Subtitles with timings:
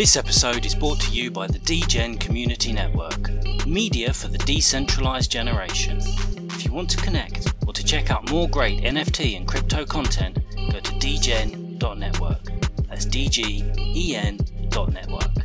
[0.00, 3.28] This episode is brought to you by the DGen Community Network,
[3.66, 5.98] media for the decentralized generation.
[5.98, 10.38] If you want to connect or to check out more great NFT and crypto content,
[10.72, 12.44] go to dgen.network.
[12.88, 15.39] That's dgen.network.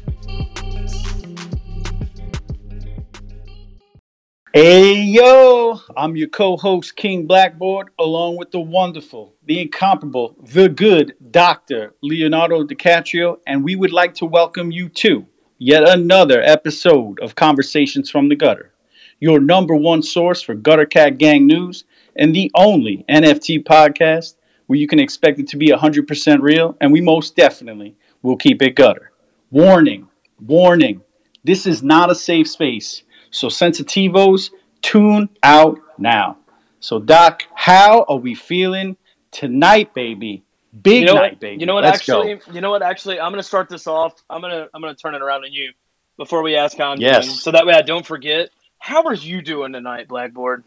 [4.58, 11.14] Hey yo, I'm your co-host King Blackboard, along with the wonderful, the incomparable, the good
[11.32, 11.94] Dr.
[12.02, 15.26] Leonardo DiCaprio, and we would like to welcome you to
[15.58, 18.72] yet another episode of Conversations from the Gutter,
[19.20, 21.84] your number one source for Gutter Cat Gang news
[22.16, 24.36] and the only NFT podcast
[24.68, 28.62] where you can expect it to be 100% real, and we most definitely will keep
[28.62, 29.12] it gutter.
[29.52, 30.08] Warning,
[30.40, 31.02] warning,
[31.44, 33.04] this is not a safe space.
[33.36, 36.38] So, sensitivos, tune out now.
[36.80, 38.96] So, Doc, how are we feeling
[39.32, 40.42] tonight, baby?
[40.82, 41.60] Big you know night, baby.
[41.60, 41.84] You know what?
[41.84, 42.54] Let's actually, go.
[42.54, 42.82] you know what?
[42.82, 44.14] Actually, I'm gonna start this off.
[44.30, 45.74] I'm gonna I'm gonna turn it around on you
[46.16, 47.42] before we ask I'm Yes.
[47.42, 48.52] so that way I don't forget.
[48.80, 50.64] How are you doing tonight, Blackboard?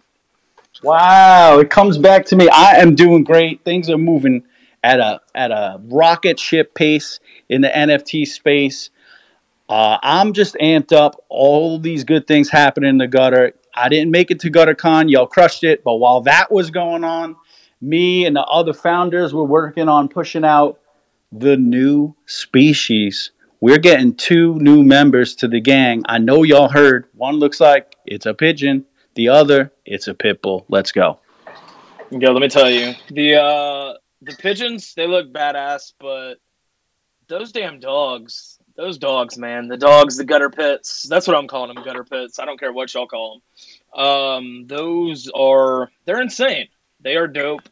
[0.82, 2.50] Wow, it comes back to me.
[2.50, 3.64] I am doing great.
[3.64, 4.44] Things are moving
[4.84, 8.90] at a at a rocket ship pace in the NFT space.
[9.68, 11.24] Uh, I'm just amped up.
[11.28, 13.52] All these good things happening in the gutter.
[13.74, 15.10] I didn't make it to GutterCon.
[15.10, 15.84] Y'all crushed it.
[15.84, 17.36] But while that was going on,
[17.80, 20.80] me and the other founders were working on pushing out
[21.30, 23.30] the new species.
[23.60, 26.02] We're getting two new members to the gang.
[26.08, 27.06] I know y'all heard.
[27.14, 28.84] One looks like it's a pigeon.
[29.14, 30.64] The other, it's a pit bull.
[30.68, 31.20] Let's go.
[32.10, 36.36] Yeah, let me tell you the uh the pigeons they look badass, but
[37.28, 41.02] those damn dogs, those dogs, man, the dogs, the gutter pits.
[41.02, 42.38] That's what I'm calling them, gutter pits.
[42.38, 43.42] I don't care what y'all call
[43.92, 44.00] them.
[44.00, 46.68] Um, those are they're insane.
[47.00, 47.68] They are dope.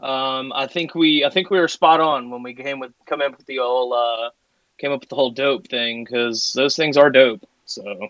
[0.00, 3.20] Um, I think we I think we were spot on when we came with come
[3.22, 4.30] up with the whole uh
[4.76, 7.48] came up with the whole dope thing because those things are dope.
[7.66, 8.08] So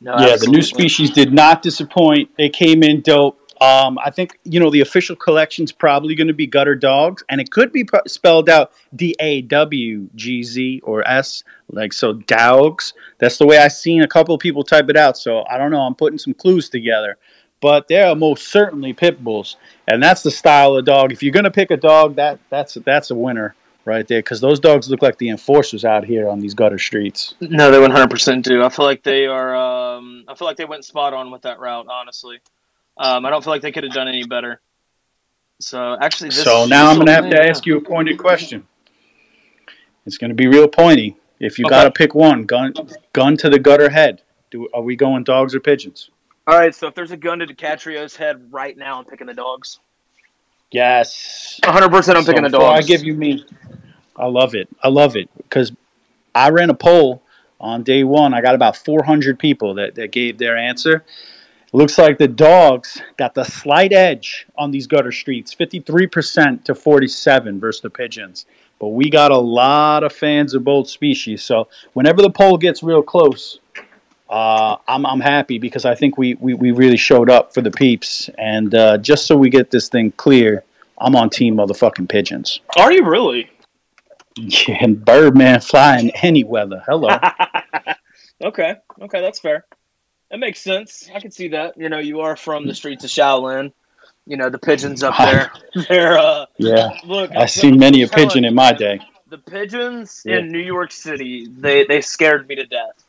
[0.00, 2.30] no, yeah, the new species did not disappoint.
[2.38, 3.38] They came in dope.
[3.64, 7.40] Um, I think you know the official collection's probably going to be gutter dogs, and
[7.40, 12.92] it could be spelled out D A W G Z or S, like so dogs.
[13.18, 15.16] That's the way I've seen a couple of people type it out.
[15.16, 15.80] So I don't know.
[15.80, 17.16] I'm putting some clues together,
[17.60, 19.56] but they are most certainly pit bulls,
[19.88, 21.12] and that's the style of dog.
[21.12, 23.54] If you're going to pick a dog, that that's that's a winner
[23.86, 27.34] right there, because those dogs look like the enforcers out here on these gutter streets.
[27.40, 28.62] No, they one hundred percent do.
[28.64, 29.54] I feel like they are.
[29.54, 31.86] Um, I feel like they went spot on with that route.
[31.90, 32.40] Honestly,
[32.96, 34.60] um, I don't feel like they could have done any better.
[35.60, 38.66] So actually, this, so now I'm going to have to ask you a pointed question.
[40.06, 41.16] It's going to be real pointy.
[41.40, 41.74] If you Okay.
[41.74, 42.74] got to pick one, gun
[43.12, 44.22] gun to the gutter head.
[44.50, 46.10] Do are we going dogs or pigeons?
[46.46, 49.34] All right, so if there's a gun to DiCaprio's head right now, I'm picking the
[49.34, 49.78] dogs.
[50.70, 51.60] Yes.
[51.64, 52.84] One hundred percent, I'm So picking the dogs.
[52.84, 53.44] I give you me.
[54.16, 54.68] I love it.
[54.82, 55.72] I love it because
[56.34, 57.22] I ran a poll
[57.60, 58.34] on day one.
[58.34, 61.04] I got about 400 people that, that gave their answer.
[61.74, 67.58] Looks like the dogs got the slight edge on these gutter streets, 53% to 47
[67.58, 68.46] versus the pigeons.
[68.78, 71.42] But we got a lot of fans of both species.
[71.42, 73.58] So whenever the poll gets real close,
[74.30, 77.72] uh, I'm, I'm happy because I think we, we, we really showed up for the
[77.72, 78.30] peeps.
[78.38, 80.62] And uh, just so we get this thing clear,
[80.98, 82.60] I'm on team motherfucking pigeons.
[82.78, 83.50] Are you really?
[84.36, 86.84] Yeah, and Birdman flying any weather.
[86.86, 87.08] Hello.
[88.44, 89.66] okay, okay, that's fair.
[90.34, 91.08] That makes sense.
[91.14, 91.78] I can see that.
[91.78, 93.72] You know, you are from the streets of Shaolin.
[94.26, 95.52] You know, the pigeons up there.
[95.88, 97.30] They're uh, Yeah, look.
[97.30, 98.98] I seen many a pigeon in my day.
[99.28, 100.38] the pigeons Yeah.
[100.38, 103.04] in New York City, they they scared me to death.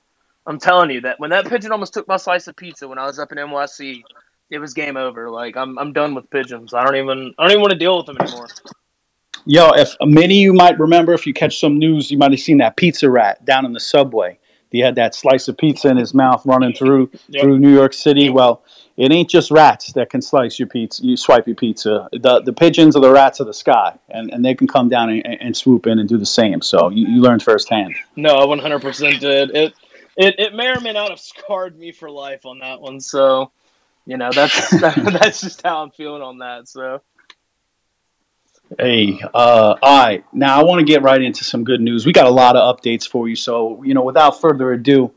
[0.45, 3.07] I'm telling you that when that pigeon almost took my slice of pizza when I
[3.07, 4.03] was up in NYC,
[4.51, 5.31] it was game over.
[5.31, 6.75] Like I'm I'm done with pigeons.
[6.75, 8.49] I don't even I don't even want to deal with them anymore.
[9.47, 12.39] Yo, if many of you might remember, if you catch some news, you might have
[12.39, 14.37] seen that pizza rat down in the subway.
[14.71, 17.41] He had that slice of pizza in his mouth running through Yep.
[17.41, 18.29] through New York City.
[18.29, 18.63] Well,
[18.97, 21.03] it ain't just rats that can slice your pizza.
[21.03, 22.07] You swipe your pizza.
[22.11, 25.09] The the pigeons are the rats of the sky, and, and they can come down
[25.09, 26.61] and, and swoop in and do the same.
[26.61, 27.95] So you, you learned firsthand.
[28.15, 29.51] No, I 100% did.
[29.51, 29.73] It
[30.17, 32.99] it it may or may not have scarred me for life on that one.
[33.01, 33.51] So,
[34.05, 36.67] you know, that's that's just how I'm feeling on that.
[36.67, 37.01] So,
[38.79, 40.25] Hey, uh, all right.
[40.33, 42.05] Now I want to get right into some good news.
[42.05, 43.35] We got a lot of updates for you.
[43.35, 45.11] So, you know, without further ado,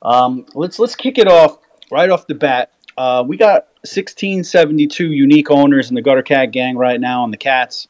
[0.00, 1.58] um, let's let's kick it off
[1.90, 2.72] right off the bat.
[2.96, 7.36] Uh, we got 1672 unique owners in the Gutter Cat Gang right now on the
[7.36, 7.88] Cats,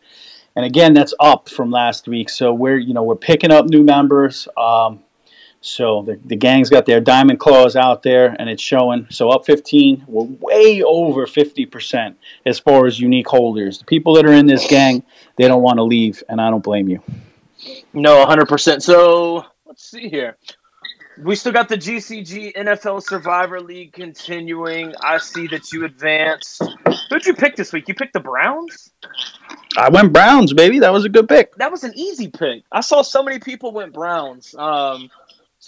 [0.56, 2.28] and again, that's up from last week.
[2.28, 4.48] So we're you know we're picking up new members.
[4.56, 5.04] Um,
[5.68, 9.06] so the, the gang's got their diamond claws out there, and it's showing.
[9.10, 12.14] So up 15, we're way over 50%
[12.46, 13.78] as far as unique holders.
[13.78, 15.02] The people that are in this gang,
[15.36, 17.02] they don't want to leave, and I don't blame you.
[17.92, 18.82] no, 100%.
[18.82, 20.36] So, let's see here.
[21.22, 24.94] We still got the GCG NFL Survivor League continuing.
[25.02, 26.62] I see that you advanced.
[27.10, 27.88] Who'd you pick this week?
[27.88, 28.92] You picked the Browns?
[29.76, 30.78] I went Browns, baby.
[30.78, 31.54] That was a good pick.
[31.56, 32.62] That was an easy pick.
[32.70, 34.54] I saw so many people went Browns.
[34.56, 35.10] Um,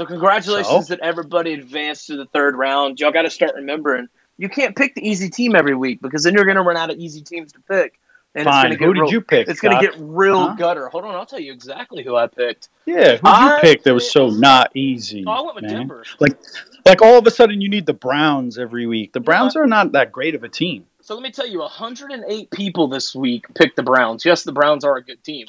[0.01, 0.95] so congratulations So?
[0.95, 2.99] that everybody advanced to the third round.
[2.99, 4.09] Y'all got to start remembering
[4.39, 6.89] you can't pick the easy team every week because then you're going to run out
[6.89, 8.01] of easy teams to pick.
[8.35, 8.73] And Fine.
[8.73, 9.47] it's Who going did real, you pick?
[9.49, 10.55] It's going to get real Huh?
[10.55, 10.89] gutter.
[10.89, 12.71] Hold on, I'll tell you exactly who I picked.
[12.87, 15.23] Yeah, who'd you I pick that was so not easy?
[15.27, 15.81] Oh, I went with man?
[15.81, 16.05] Denver.
[16.19, 16.39] Like,
[16.87, 19.13] like all of a sudden you need the Browns every week.
[19.13, 20.87] The Browns are not that great of a team.
[21.03, 24.25] So let me tell you, 108 people this week picked the Browns.
[24.25, 25.47] Yes, the Browns are a good team.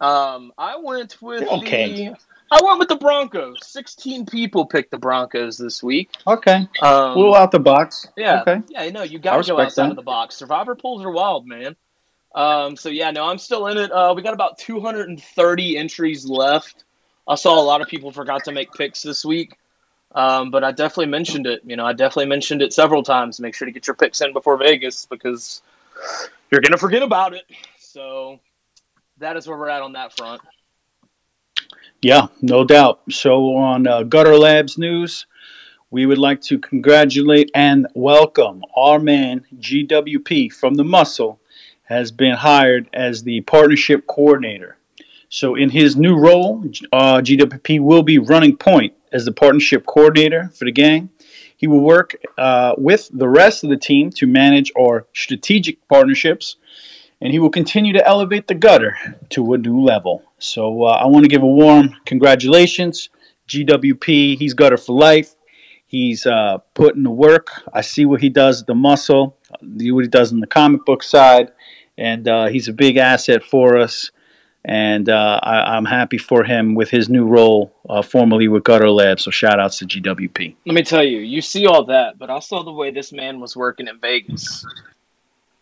[0.00, 2.10] Um, I went with okay.
[2.10, 2.16] the.
[2.50, 3.58] I went with the Broncos.
[3.62, 6.10] 16 people picked the Broncos this week.
[6.26, 8.06] Okay, Um, a little out the box.
[8.16, 8.42] Yeah.
[8.42, 8.62] Okay.
[8.68, 9.90] Yeah, no, you got to go outside that.
[9.90, 10.36] of the box.
[10.36, 11.74] Survivor pools are wild, man.
[12.34, 13.90] Um, so yeah, no, I'm still in it.
[13.90, 16.84] Uh, we got about 230 entries left.
[17.26, 19.56] I saw a lot of people forgot to make picks this week,
[20.14, 21.62] um, but I definitely mentioned it.
[21.64, 23.40] You know, I definitely mentioned it several times.
[23.40, 25.62] Make sure to get your picks in before Vegas because
[26.52, 27.44] you're gonna forget about it.
[27.78, 28.38] So
[29.18, 30.42] that is where we're at on that front.
[32.02, 33.00] Yeah, no doubt.
[33.10, 35.26] So on uh, Gutter Labs News,
[35.90, 41.40] we would like to congratulate and welcome our man GWP from the Muscle
[41.84, 44.76] has been hired as the partnership coordinator.
[45.30, 50.50] So in his new role, uh, GWP will be running point as the partnership coordinator
[50.54, 51.08] for the gang.
[51.56, 56.56] He will work uh, with the rest of the team to manage our strategic partnerships
[57.20, 58.96] and he will continue to elevate the gutter
[59.30, 60.22] to a new level.
[60.38, 63.08] So uh, I want to give a warm congratulations,
[63.48, 64.38] GWP.
[64.38, 65.34] He's gutter for life.
[65.86, 67.48] He's uh, putting the work.
[67.72, 71.52] I see what he does the muscle, what he does in the comic book side,
[71.96, 74.10] and uh, he's a big asset for us.
[74.64, 78.90] And uh, I, I'm happy for him with his new role, uh, formerly with Gutter
[78.90, 79.22] Labs.
[79.22, 80.56] So shout outs to GWP.
[80.66, 83.38] Let me tell you, you see all that, but I saw the way this man
[83.38, 84.66] was working in Vegas.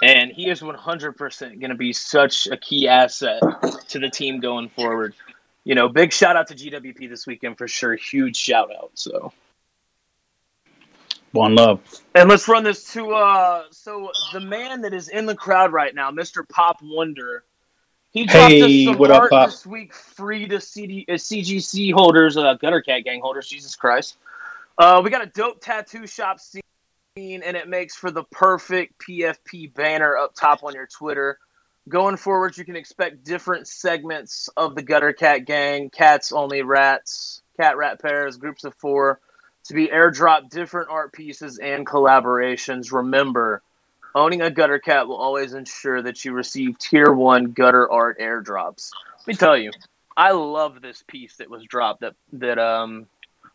[0.03, 3.41] And he is 100% going to be such a key asset
[3.89, 5.15] to the team going forward.
[5.65, 7.95] You know, big shout out to GWP this weekend for sure.
[7.95, 8.91] Huge shout out.
[8.95, 9.33] So,
[11.33, 11.81] One love.
[12.15, 15.95] and let's run this to uh so the man that is in the crowd right
[15.95, 16.47] now, Mr.
[16.49, 17.45] Pop Wonder.
[18.13, 19.49] He dropped Hey, us some what up, Pop?
[19.49, 23.49] this week free to CD, uh, CGC holders, uh, Gutter Cat Gang holders.
[23.49, 24.19] Jesus Christ.
[24.79, 26.39] Uh, we got a dope tattoo shop
[27.17, 31.39] and it makes for the perfect PFP banner up top on your Twitter.
[31.89, 37.43] Going forward, you can expect different segments of the Gutter Cat Gang, cats only, rats,
[37.57, 39.21] cat rat pairs, groups of four,
[39.67, 42.91] to be airdropped different art pieces and collaborations.
[42.91, 43.63] Remember,
[44.17, 48.91] owning a Gutter Cat will always ensure that you receive tier one gutter art airdrops.
[49.21, 49.71] Let me tell you,
[50.17, 53.07] I love this piece that was dropped that that um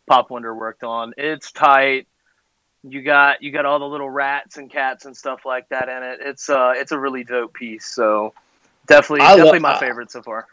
[0.07, 1.13] Pop Wonder worked on.
[1.17, 2.07] It's tight.
[2.83, 6.03] You got you got all the little rats and cats and stuff like that in
[6.03, 6.19] it.
[6.21, 7.85] It's uh it's a really dope piece.
[7.85, 8.33] So
[8.87, 10.47] definitely I definitely my favorite so far.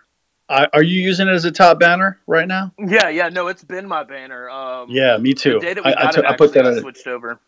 [0.49, 2.73] Uh, are you using it as a top banner right now?
[2.79, 4.49] Yeah, yeah, no, it's been my banner.
[4.49, 5.55] Um, Yeah, me too.
[5.55, 7.41] The day that we I, I it, I put that I switched over.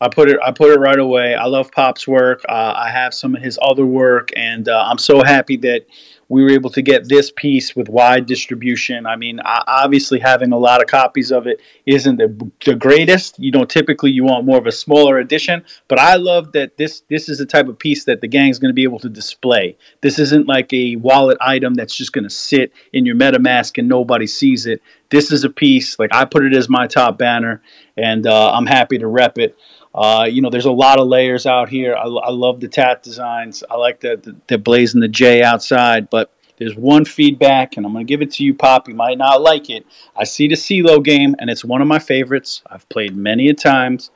[0.00, 0.38] I put it.
[0.44, 1.34] I put it right away.
[1.34, 2.42] I love Pop's work.
[2.48, 5.86] Uh, I have some of his other work, and uh, I'm so happy that
[6.28, 9.06] we were able to get this piece with wide distribution.
[9.06, 13.38] I mean, obviously having a lot of copies of it isn't the, the greatest.
[13.38, 17.02] You know, typically you want more of a smaller edition, but I love that this
[17.08, 19.76] this is the type of piece that the gang's going to be able to display.
[20.00, 23.88] This isn't like a wallet item that's just going to sit in your MetaMask and
[23.88, 24.82] nobody sees it.
[25.10, 27.62] This is a piece like I put it as my top banner,
[27.96, 29.56] and uh, I'm happy to rep it.
[29.96, 31.96] Uh, you know, there's a lot of layers out here.
[31.96, 33.64] I, I love the tat designs.
[33.70, 36.25] I like the, the, the blazing the J outside, but
[36.58, 38.88] there's one feedback, and I'm going to give it to you, Pop.
[38.88, 39.86] You might not like it.
[40.16, 42.62] I see the CeeLo game, and it's one of my favorites.
[42.68, 44.10] I've played many a times,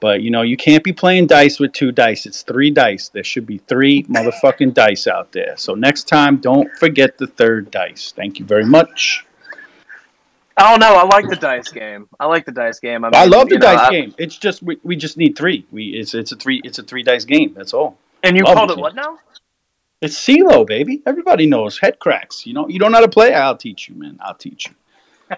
[0.00, 2.26] but you know, you can't be playing dice with two dice.
[2.26, 3.08] It's three dice.
[3.08, 5.54] There should be three motherfucking dice out there.
[5.56, 8.12] So next time, don't forget the third dice.
[8.14, 9.24] Thank you very much.
[10.56, 10.94] I don't know.
[10.94, 12.08] I like the dice game.
[12.20, 13.04] I like the dice game.
[13.04, 14.14] I, mean, I love the know, dice I- game.
[14.18, 15.66] It's just we, we just need three.
[15.72, 17.54] We it's it's a three it's a three dice game.
[17.54, 17.98] That's all.
[18.22, 18.82] And you Love called it game.
[18.82, 19.18] what now?
[20.04, 21.02] It's CeeLo, baby.
[21.06, 22.44] Everybody knows head cracks.
[22.44, 23.32] You know, you don't know how to play.
[23.32, 24.18] I'll teach you, man.
[24.20, 24.74] I'll teach you.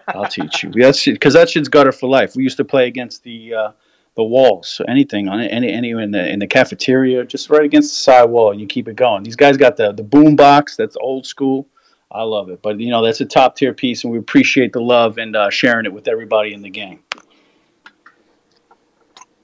[0.09, 0.73] I'll teach you.
[0.75, 2.35] That's because that shit's gutter for life.
[2.35, 3.73] We used to play against the uh,
[4.17, 4.67] the walls.
[4.67, 8.03] So anything on it, any any in the in the cafeteria, just right against the
[8.03, 9.23] side wall, and you keep it going.
[9.23, 10.75] These guys got the the boom box.
[10.75, 11.69] That's old school.
[12.11, 12.61] I love it.
[12.61, 15.49] But you know, that's a top tier piece, and we appreciate the love and uh,
[15.49, 16.99] sharing it with everybody in the gang.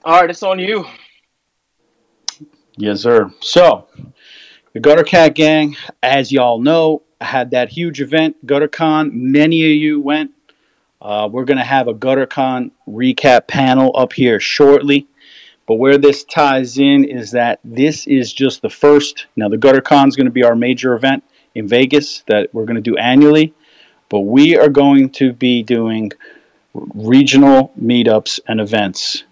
[0.05, 0.85] All right, it's on you.
[2.76, 3.31] Yes, sir.
[3.41, 3.87] So,
[4.73, 9.12] the Gutter Cat Gang, as y'all know, had that huge event, GutterCon.
[9.12, 10.33] Many of you went.
[11.00, 15.07] Uh, we're going to have a GutterCon recap panel up here shortly.
[15.67, 19.26] But where this ties in is that this is just the first.
[19.37, 21.23] Now, the GutterCon is going to be our major event
[21.55, 23.55] in Vegas that we're going to do annually.
[24.09, 26.12] But we are going to be doing
[26.75, 29.25] regional meetups and events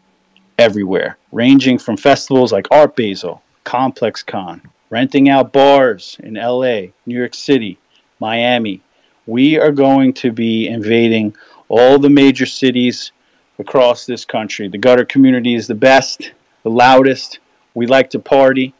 [0.58, 7.16] everywhere, ranging from festivals like Art Basel, Complex Con, renting out bars in LA, New
[7.16, 7.78] York City,
[8.18, 8.82] Miami.
[9.26, 11.36] We are going to be invading
[11.68, 13.12] all the major cities
[13.58, 14.68] across this country.
[14.68, 16.32] The gutter community is the best,
[16.64, 17.38] the loudest.
[17.74, 18.74] We like to party.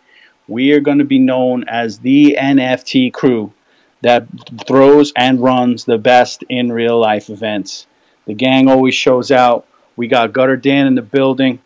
[0.49, 3.52] We are going to be known as the NFT crew
[4.02, 4.26] that
[4.67, 7.87] throws and runs the best in real life events.
[8.26, 9.67] The gang always shows out.
[9.97, 11.61] We got Gutter Dan in the building.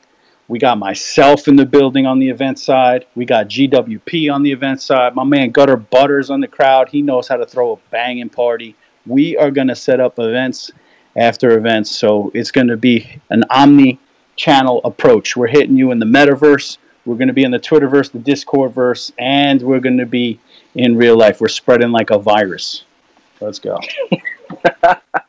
[0.47, 3.07] We got myself in the building on the event side.
[3.15, 5.15] We got GWP on the event side.
[5.15, 6.91] My man Gutter Butters on the crowd.
[6.91, 8.77] He knows how to throw a banging party.
[9.07, 10.71] We are going to set up events
[11.17, 11.91] after events.
[11.91, 13.99] So it's going to be an omni
[14.37, 15.37] channel approach.
[15.37, 16.79] We're hitting you in the metaverse.
[17.07, 20.41] We're going to be in the Twitterverse, the Discordverse, and we're going to be
[20.75, 21.41] in real life.
[21.41, 22.85] We're spreading like a virus.
[23.41, 23.79] Let's go.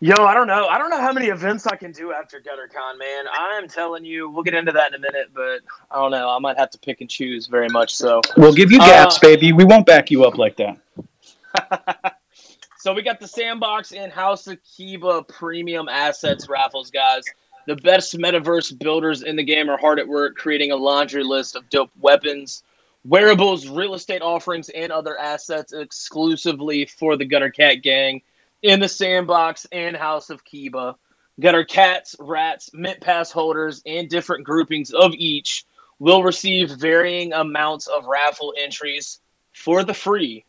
[0.00, 0.66] Yo, I don't know.
[0.66, 3.24] I don't know how many events I can do after GutterCon, man.
[3.32, 5.60] I'm telling you, we'll get into that in a minute, but
[5.90, 6.28] I don't know.
[6.28, 8.20] I might have to pick and choose very much so.
[8.36, 9.52] We'll give you gaps, uh, baby.
[9.52, 12.16] We won't back you up like that.
[12.78, 17.22] so we got the Sandbox and House of Kiba premium assets raffles, guys.
[17.66, 21.54] The best metaverse builders in the game are hard at work creating a laundry list
[21.54, 22.64] of dope weapons,
[23.06, 28.20] wearables, real estate offerings, and other assets exclusively for the Gutter Cat gang
[28.64, 30.94] in the sandbox and House of Kiba.
[31.38, 35.66] Got our cats, rats, mint pass holders, and different groupings of each
[35.98, 39.20] will receive varying amounts of raffle entries
[39.52, 40.46] for the free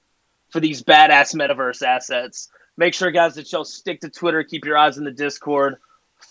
[0.50, 2.50] for these badass metaverse assets.
[2.78, 4.44] Make sure, guys, that y'all stick to Twitter.
[4.44, 5.76] Keep your eyes in the Discord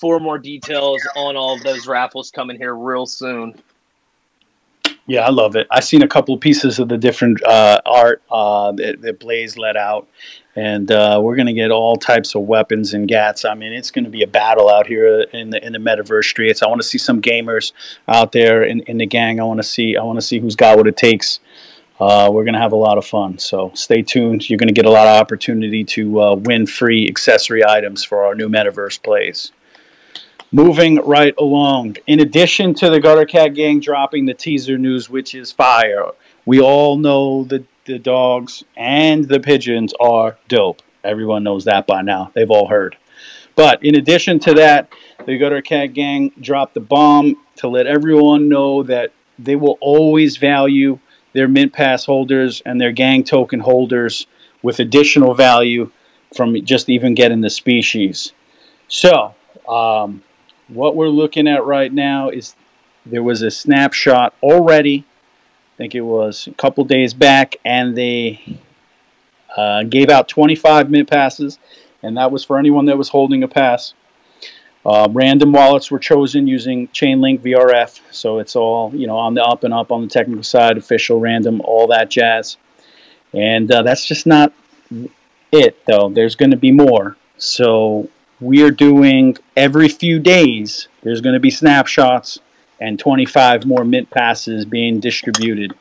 [0.00, 3.60] for more details on all of those raffles coming here real soon.
[5.06, 5.66] Yeah, I love it.
[5.70, 9.76] I've seen a couple pieces of the different uh, art uh, that, that, Blaze let
[9.76, 10.08] out,
[10.56, 13.44] and uh, we're going to get all types of weapons and gats.
[13.44, 16.24] I mean, it's going to be a battle out here in the in the metaverse
[16.24, 16.62] streets.
[16.62, 17.72] I want to see some gamers
[18.08, 19.40] out there in, in the gang.
[19.40, 21.40] I want to see I want to see who's got what it takes.
[22.00, 23.38] Uh, we're going to have a lot of fun.
[23.38, 24.48] So stay tuned.
[24.48, 28.24] You're going to get a lot of opportunity to uh, win free accessory items for
[28.24, 29.52] our new metaverse plays.
[30.54, 31.96] Moving right along.
[32.06, 36.12] In addition to the Gutter Cat Gang dropping the teaser news, which is fire,
[36.46, 40.80] we all know that the dogs and the pigeons are dope.
[41.02, 42.30] Everyone knows that by now.
[42.34, 42.96] They've all heard.
[43.56, 44.92] But in addition to that,
[45.26, 50.36] the Gutter Cat Gang dropped the bomb to let everyone know that they will always
[50.36, 51.00] value
[51.32, 54.28] their Mint Pass holders and their gang token holders
[54.62, 55.90] with additional value
[56.32, 58.32] from just even getting the species.
[58.86, 59.34] So,
[59.66, 60.22] um,
[60.68, 62.54] what we're looking at right now is
[63.06, 65.04] there was a snapshot already.
[65.74, 68.58] I think it was a couple days back, and they
[69.56, 71.58] uh, gave out 25 mint passes,
[72.02, 73.94] and that was for anyone that was holding a pass.
[74.86, 79.42] Uh, random wallets were chosen using Chainlink VRF, so it's all you know on the
[79.42, 82.58] up and up on the technical side, official, random, all that jazz.
[83.32, 84.52] And uh, that's just not
[85.50, 86.10] it, though.
[86.10, 87.16] There's going to be more.
[87.36, 88.08] So
[88.40, 90.88] we are doing every few days.
[91.02, 92.38] There's going to be snapshots
[92.80, 95.74] and 25 more mint passes being distributed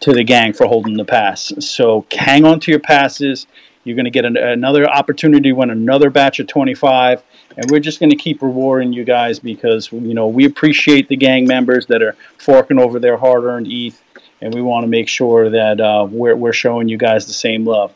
[0.00, 1.52] to the gang for holding the pass.
[1.60, 3.46] So hang on to your passes.
[3.84, 7.22] You're going to get an, another opportunity win another batch of 25,
[7.56, 11.16] and we're just going to keep rewarding you guys because you know we appreciate the
[11.16, 14.02] gang members that are forking over their hard-earned ETH,
[14.42, 17.64] and we want to make sure that uh, we're, we're showing you guys the same
[17.64, 17.94] love.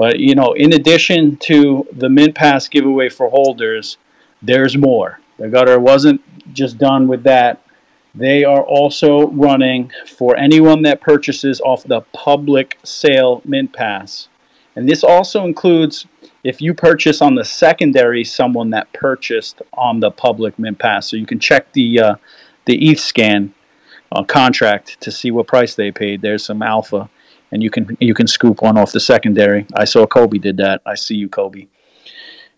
[0.00, 3.98] But you know, in addition to the Mint Pass giveaway for holders,
[4.40, 5.20] there's more.
[5.36, 6.22] The gutter wasn't
[6.54, 7.60] just done with that.
[8.14, 14.28] They are also running for anyone that purchases off the public sale Mint Pass.
[14.74, 16.06] And this also includes
[16.44, 21.10] if you purchase on the secondary someone that purchased on the public Mint Pass.
[21.10, 22.14] So you can check the uh,
[22.64, 23.52] the ETH scan
[24.12, 26.22] uh, contract to see what price they paid.
[26.22, 27.10] There's some alpha
[27.52, 29.66] and you can you can scoop one off the secondary.
[29.74, 30.82] I saw Kobe did that.
[30.86, 31.66] I see you, Kobe.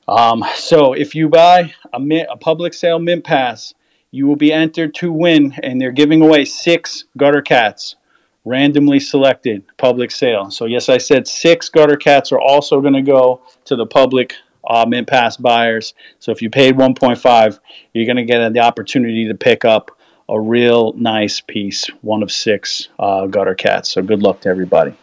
[0.08, 3.72] Um, so if you buy a, a public sale mint pass,
[4.10, 7.96] you will be entered to win, and they're giving away six gutter cats,
[8.44, 10.50] randomly selected public sale.
[10.50, 14.34] So yes, I said six gutter cats are also going to go to the public
[14.68, 15.94] uh, mint pass buyers.
[16.18, 17.60] So if you paid 1.5,
[17.94, 19.90] you're going to get the opportunity to pick up
[20.28, 23.90] a real nice piece, one of six uh, gutter cats.
[23.90, 24.94] So good luck to everybody.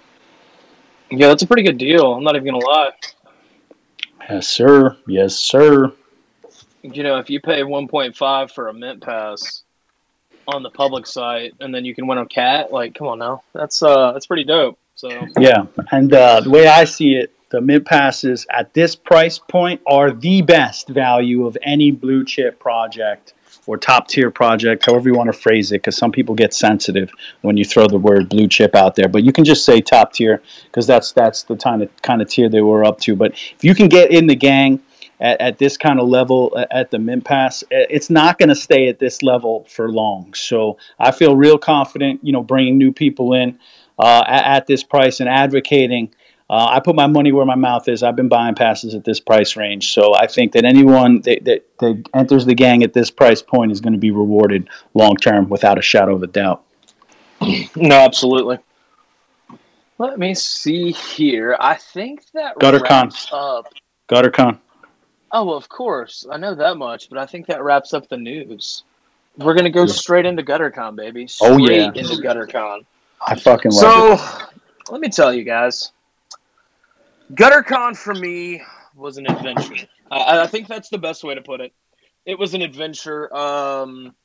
[1.11, 2.13] Yeah, that's a pretty good deal.
[2.13, 2.91] I'm not even gonna lie.
[4.29, 4.95] Yes, sir.
[5.07, 5.91] Yes, sir.
[6.83, 9.63] You know, if you pay 1.5 for a mint pass
[10.47, 13.43] on the public site, and then you can win a cat, like, come on now,
[13.53, 14.77] that's uh, that's pretty dope.
[14.95, 15.09] So
[15.39, 19.81] Yeah, and uh, the way I see it, the mint passes at this price point
[19.87, 23.33] are the best value of any blue chip project
[23.69, 27.11] or top tier project, however you want to phrase it, because some people get sensitive
[27.41, 29.07] when you throw the word blue chip out there.
[29.07, 32.27] But you can just say top tier because that's that's the kind of kind of
[32.27, 33.15] tier they were up to.
[33.15, 34.81] But if you can get in the gang
[35.19, 38.87] at, at this kind of level at the mint pass, it's not going to stay
[38.87, 40.33] at this level for long.
[40.33, 43.59] So I feel real confident, you know, bringing new people in
[43.99, 46.11] uh, at, at this price and advocating.
[46.49, 48.01] Uh, I put my money where my mouth is.
[48.01, 51.63] I've been buying passes at this price range, so I think that anyone that, that,
[51.79, 55.47] that enters the gang at this price point is going to be rewarded long term,
[55.49, 56.63] without a shadow of a doubt.
[57.75, 58.57] no, absolutely.
[59.99, 61.55] Let me see here.
[61.59, 63.07] I think that Gutter Con.
[63.07, 63.67] wraps up.
[64.07, 64.57] GutterCon.
[65.31, 66.25] Oh, well, of course.
[66.31, 68.83] I know that much, but I think that wraps up the news.
[69.37, 71.27] We're gonna go straight into GutterCon, baby.
[71.27, 71.91] Straight Oh, yeah.
[71.93, 72.85] into GutterCon.
[73.25, 74.19] I fucking love it.
[74.19, 75.91] So, let me tell you guys,
[77.33, 78.61] GutterCon for me
[78.95, 79.87] was an adventure.
[80.11, 81.73] I, I think that's the best way to put it.
[82.25, 83.33] It was an adventure.
[83.35, 84.15] Um,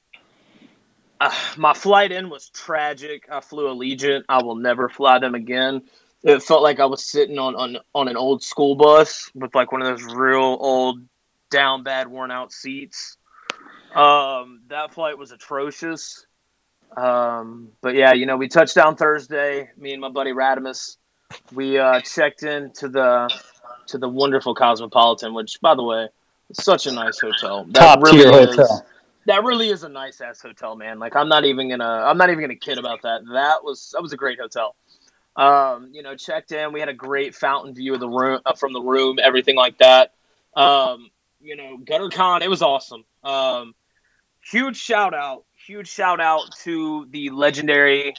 [1.20, 3.28] uh, my flight in was tragic.
[3.30, 4.25] I flew Allegiant.
[4.28, 5.82] I will never fly them again.
[6.23, 9.73] It felt like I was sitting on, on, on an old school bus with like
[9.73, 11.00] one of those real old,
[11.50, 13.18] down bad, worn out seats.
[13.94, 16.26] Um, that flight was atrocious.
[16.96, 19.70] Um, but yeah, you know, we touched down Thursday.
[19.76, 20.96] Me and my buddy Radimus,
[21.52, 23.28] we uh, checked in to the
[23.87, 26.09] to the wonderful Cosmopolitan, which, by the way,
[26.50, 27.64] is such a nice hotel.
[27.71, 28.87] That Top really tier is- hotel.
[29.26, 30.99] That really is a nice ass hotel, man.
[30.99, 33.23] Like I'm not even gonna I'm not even gonna kid about that.
[33.33, 34.76] That was that was a great hotel.
[35.35, 36.75] Um, you know, checked in.
[36.75, 39.78] We had a great fountain view of the room uh, from the room, everything like
[39.78, 40.12] that.
[40.54, 43.04] Um, you know, GutterCon, it was awesome.
[43.25, 43.75] Um,
[44.43, 48.14] huge shout out, huge shout out to the legendary,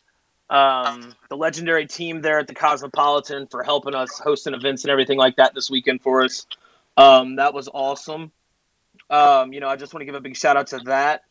[0.49, 5.17] um, the legendary team there at the Cosmopolitan for helping us hosting events and everything
[5.17, 6.45] like that this weekend for us.
[6.97, 8.31] Um, that was awesome.
[9.09, 11.23] Um, you know, I just want to give a big shout out to that.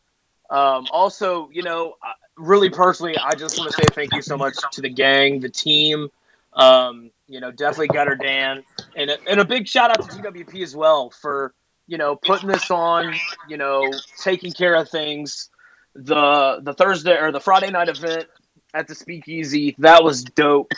[0.51, 1.95] Um, also, you know,
[2.37, 5.49] really personally, I just want to say thank you so much to the gang, the
[5.49, 6.09] team.
[6.53, 8.63] Um, you know, definitely Gutter Dan,
[8.95, 11.53] and a, and a big shout out to GWP as well for
[11.87, 13.15] you know putting this on.
[13.49, 13.91] You know,
[14.23, 15.51] taking care of things.
[15.95, 18.27] The the Thursday or the Friday night event
[18.75, 20.73] at the Speakeasy that was dope.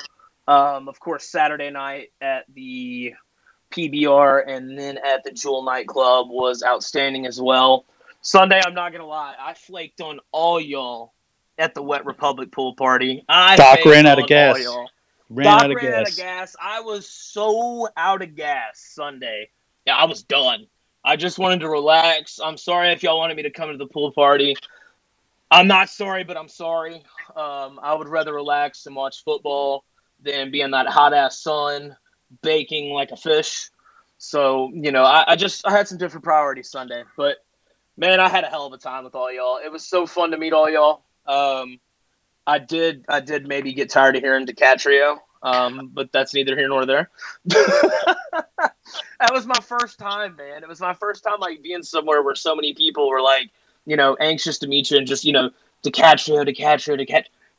[0.47, 3.15] Um, of course, Saturday night at the
[3.73, 7.85] PBR and then at the Jewel nightclub was outstanding as well.
[8.21, 11.13] Sunday, I'm not gonna lie, I flaked on all y'all
[11.59, 13.25] at the Wet Republic pool party.
[13.29, 14.65] I Doc ran out of gas.
[15.29, 16.55] Ran Doc out of ran out of gas.
[16.61, 19.51] I was so out of gas Sunday.
[19.87, 20.67] Yeah, I was done.
[21.05, 22.41] I just wanted to relax.
[22.43, 24.57] I'm sorry if y'all wanted me to come to the pool party.
[25.51, 27.05] I'm not sorry, but I'm sorry.
[27.35, 29.85] Um, I would rather relax and watch football
[30.23, 31.97] than be in that hot ass sun
[32.43, 33.71] baking like a fish.
[34.19, 37.05] So, you know, I, I just I had some different priorities Sunday.
[37.17, 37.37] But
[37.97, 39.59] man, I had a hell of a time with all y'all.
[39.63, 41.03] It was so fun to meet all y'all.
[41.27, 41.79] Um,
[42.47, 46.69] I did I did maybe get tired of hearing DiCaprio, um, but that's neither here
[46.69, 47.11] nor there.
[47.45, 48.73] that
[49.33, 50.63] was my first time, man.
[50.63, 53.51] It was my first time like being somewhere where so many people were like,
[53.87, 55.51] you know, anxious to meet you and just you know,
[55.83, 56.89] DiCaprio, to catch.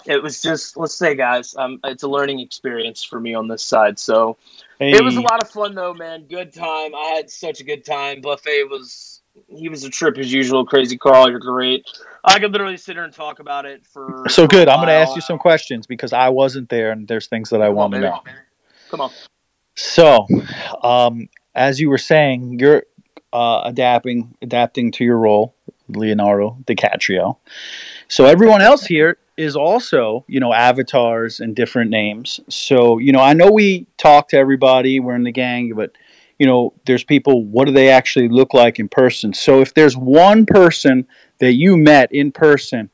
[0.05, 3.63] It was just let's say, guys, um, it's a learning experience for me on this
[3.63, 3.97] side.
[3.97, 4.37] So
[4.79, 6.25] it was a lot of fun though, man.
[6.29, 6.93] Good time.
[6.95, 8.21] I had such a good time.
[8.21, 10.65] Buffet was he was a trip as usual.
[10.65, 11.85] Crazy Carl, you're great.
[12.23, 14.67] I could literally sit here and talk about it for So good.
[14.67, 17.61] I'm going to ask you some questions because I wasn't there, and there's things that
[17.61, 18.21] I want to know.
[18.89, 19.11] Come on.
[19.75, 20.25] So,
[20.83, 22.83] um, as you were saying, you're
[23.33, 25.53] uh, adapting adapting to your role,
[25.89, 27.37] Leonardo DiCaprio.
[28.07, 32.39] So everyone else here is also, you know, avatars and different names.
[32.49, 35.91] So, you know, I know we talk to everybody, we're in the gang, but
[36.39, 37.43] you know, there's people.
[37.45, 39.33] What do they actually look like in person?
[39.33, 41.07] So, if there's one person
[41.39, 42.91] that you met in person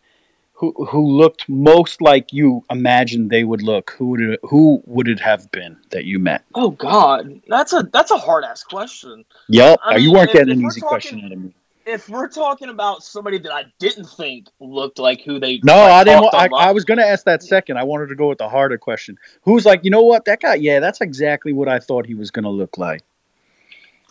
[0.54, 5.10] who who looked most like you imagined they would look, who would it, who would
[5.10, 6.46] it have been that you met?
[6.56, 9.26] Oh God, that's a that's a hard ass question.
[9.50, 9.80] Yep.
[9.84, 11.54] I you mean, weren't if- getting if an easy talking- question out of me.
[11.86, 15.92] If we're talking about somebody that I didn't think looked like who they No, like,
[15.92, 16.24] I didn't.
[16.24, 17.78] talked I, online- I was going to ask that second.
[17.78, 19.18] I wanted to go with the harder question.
[19.44, 20.26] Who's like, you know what?
[20.26, 23.04] That guy, yeah, that's exactly what I thought he was going to look like.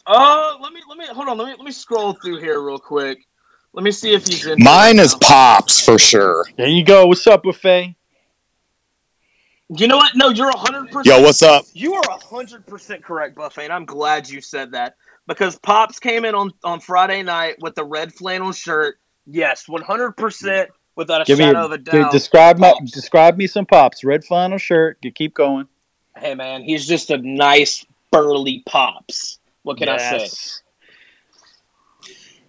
[0.06, 1.38] Uh, let me let me hold on.
[1.38, 3.24] Let me let me scroll through here real quick.
[3.72, 4.58] Let me see if he's in.
[4.62, 5.28] Mine is now.
[5.28, 6.44] Pops for sure.
[6.56, 7.06] There you go.
[7.06, 7.94] What's up, Buffet?
[9.68, 10.16] You know what?
[10.16, 11.06] No, you're hundred percent.
[11.06, 11.64] Yo, what's up?
[11.72, 16.24] You are hundred percent correct, Buffet, and I'm glad you said that because Pops came
[16.24, 18.96] in on on Friday night with the red flannel shirt.
[19.26, 22.12] Yes, one hundred percent without a Give me shadow of a de- doubt.
[22.12, 24.04] describe my describe me some pops.
[24.04, 24.98] Red flannel shirt.
[25.02, 25.66] You keep going.
[26.16, 29.38] Hey man, he's just a nice burly Pops.
[29.62, 30.28] What can I say?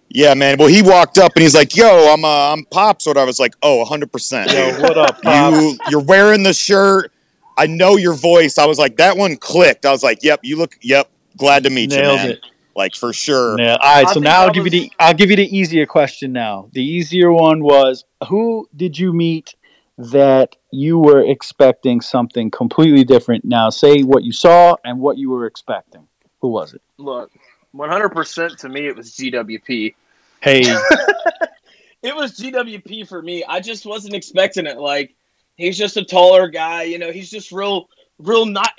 [0.08, 0.58] Yeah, man.
[0.58, 3.40] Well, he walked up and he's like, "Yo, I'm uh, I'm Pops." Or I was
[3.40, 5.56] like, "Oh, 100 percent." Yo, what up, pops?
[5.56, 7.10] You you're wearing the shirt.
[7.56, 8.58] I know your voice.
[8.58, 9.86] I was like, that one clicked.
[9.86, 10.76] I was like, "Yep, you look.
[10.82, 12.46] Yep, glad to meet you, man." it.
[12.76, 13.58] Like for sure.
[13.58, 13.76] Yeah.
[13.80, 14.06] All right.
[14.06, 16.32] I So now I'll that give you the I'll give you the easier question.
[16.32, 19.54] Now the easier one was who did you meet
[19.96, 23.44] that you were expecting something completely different?
[23.44, 26.06] Now say what you saw and what you were expecting.
[26.40, 26.82] Who was it?
[26.98, 27.30] Look,
[27.72, 29.94] one hundred percent to me, it was GWP.
[30.40, 30.62] Hey,
[32.04, 33.42] It was GWP for me.
[33.48, 34.76] I just wasn't expecting it.
[34.76, 35.14] Like
[35.56, 36.82] he's just a taller guy.
[36.82, 38.72] You know, he's just real, real not.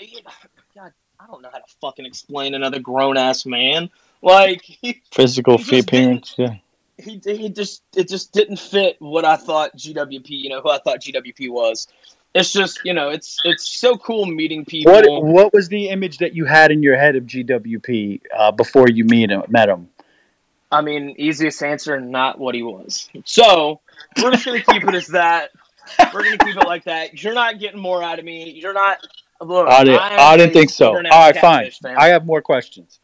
[1.25, 3.89] God, I don't know how to fucking explain another grown ass man.
[4.21, 6.35] Like he, physical He fee appearance.
[6.37, 6.55] Yeah.
[6.97, 10.29] he he just it just didn't fit what I thought GWP.
[10.29, 11.87] You know who I thought GWP was.
[12.33, 14.91] It's just you know it's it's so cool meeting people.
[14.91, 18.89] What What was the image that you had in your head of GWP uh, before
[18.89, 19.89] you meet him, met him?
[20.71, 23.09] I mean, easiest answer, not what he was.
[23.23, 23.79] So
[24.21, 25.51] we're just gonna keep it as that.
[26.13, 27.23] We're gonna keep it like that.
[27.23, 28.51] You're not getting more out of me.
[28.51, 28.97] You're not.
[29.41, 30.01] Look, I didn't.
[30.01, 30.95] I didn't think so.
[31.11, 31.71] All fine.
[31.71, 31.95] fan.
[31.97, 32.99] I have more questions.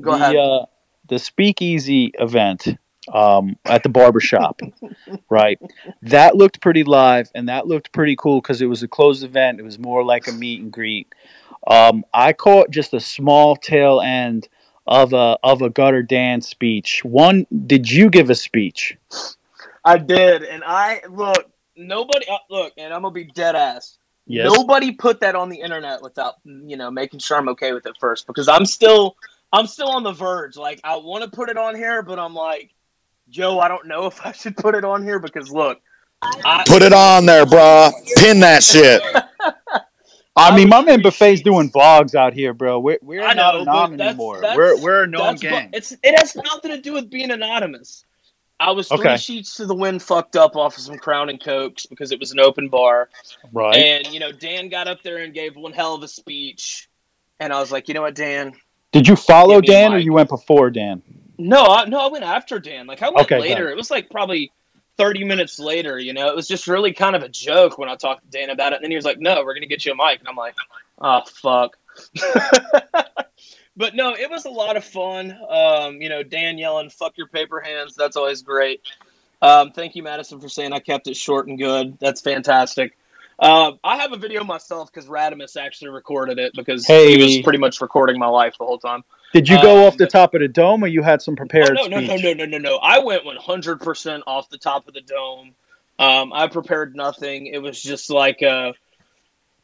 [0.00, 0.36] Go the, ahead.
[0.36, 0.66] Uh,
[1.08, 2.68] the speakeasy event
[3.12, 4.60] um, at the barbershop,
[5.30, 5.60] right?
[6.02, 9.58] That looked pretty live and that looked pretty cool because it was a closed event.
[9.58, 11.12] It was more like a meet and greet.
[11.66, 14.48] Um, I caught just a small tail end
[14.86, 17.04] of a of a gutter dance speech.
[17.04, 18.96] One, did you give a speech?
[19.84, 21.50] I did, and I look.
[21.76, 23.98] Nobody uh, look, and I'm gonna be dead ass.
[24.26, 24.52] Yes.
[24.56, 27.96] Nobody put that on the internet without you know making sure I'm okay with it
[27.98, 29.16] first because I'm still
[29.52, 30.56] I'm still on the verge.
[30.56, 32.72] Like I want to put it on here, but I'm like,
[33.28, 35.80] Joe, I don't know if I should put it on here because look,
[36.22, 37.92] I, Put it on there, bruh.
[38.18, 39.02] Pin that shit.
[40.36, 42.78] I I mean, was my man pretty Buffet's doing vlogs out here, bro.
[42.78, 44.40] We're, we're I not know, but anonymous anymore.
[44.40, 45.52] that's- we're we're a known gang.
[45.70, 48.04] what- it's it has nothing to do with being anonymous.
[48.60, 49.16] I was three Okay.
[49.16, 52.30] sheets to the wind, fucked up off of some Crown and Cokes because it was
[52.30, 53.08] an open bar.
[53.52, 53.74] right.
[53.74, 56.88] And you know, Dan got up there and gave one hell of a speech,
[57.40, 58.52] and I was like, you know what, Dan?
[58.92, 61.02] Did you follow Give me a Dan or you went before Dan?
[61.38, 62.86] No, I, no, I went after Dan.
[62.86, 63.70] Like I went Okay, later.
[63.70, 63.76] it.
[63.76, 64.52] Was like probably
[64.98, 65.98] thirty minutes later.
[65.98, 68.50] You know, it was just really kind of a joke when I talked to Dan
[68.50, 68.76] about it.
[68.76, 70.54] And then he was like, "No, we're gonna get you a mic," and I'm like,
[71.00, 71.78] "Oh fuck."
[73.76, 75.36] but no, it was a lot of fun.
[75.48, 78.82] Um, you know, Dan yelling "fuck your paper hands." That's always great.
[79.42, 81.98] Um, thank you, Madison, for saying I kept it short and good.
[81.98, 82.96] That's fantastic.
[83.38, 87.58] Uh, I have a video myself because Radimus actually recorded it because he was pretty
[87.58, 89.02] much recording my life the whole time.
[89.32, 91.70] Did you go Um, off the top of the dome or you had some prepared
[91.70, 92.36] Oh, no, no, no, speech?
[92.36, 92.76] no, no, no, no.
[92.82, 95.54] I went 100% off the top of the dome.
[95.98, 97.46] Um, I prepared nothing.
[97.46, 98.72] It was just like, uh,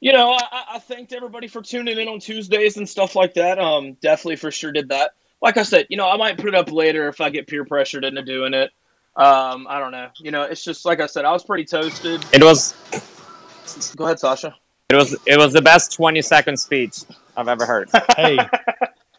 [0.00, 3.34] you know, I, I- I thanked everybody for tuning in on Tuesdays and stuff like
[3.34, 3.58] that.
[3.58, 5.12] Um, definitely for sure did that.
[5.42, 7.64] Like I said, you know, I might put it up later if I get peer
[7.64, 8.70] pressured into doing it.
[9.16, 10.08] Um, I don't know.
[10.18, 12.24] You know, it's just like I said, I was pretty toasted.
[12.32, 12.74] It was
[13.96, 14.54] Go ahead, Sasha.
[14.90, 16.98] it was it was the best 20 second speech
[17.36, 17.88] I've ever heard.
[18.16, 18.38] Hey,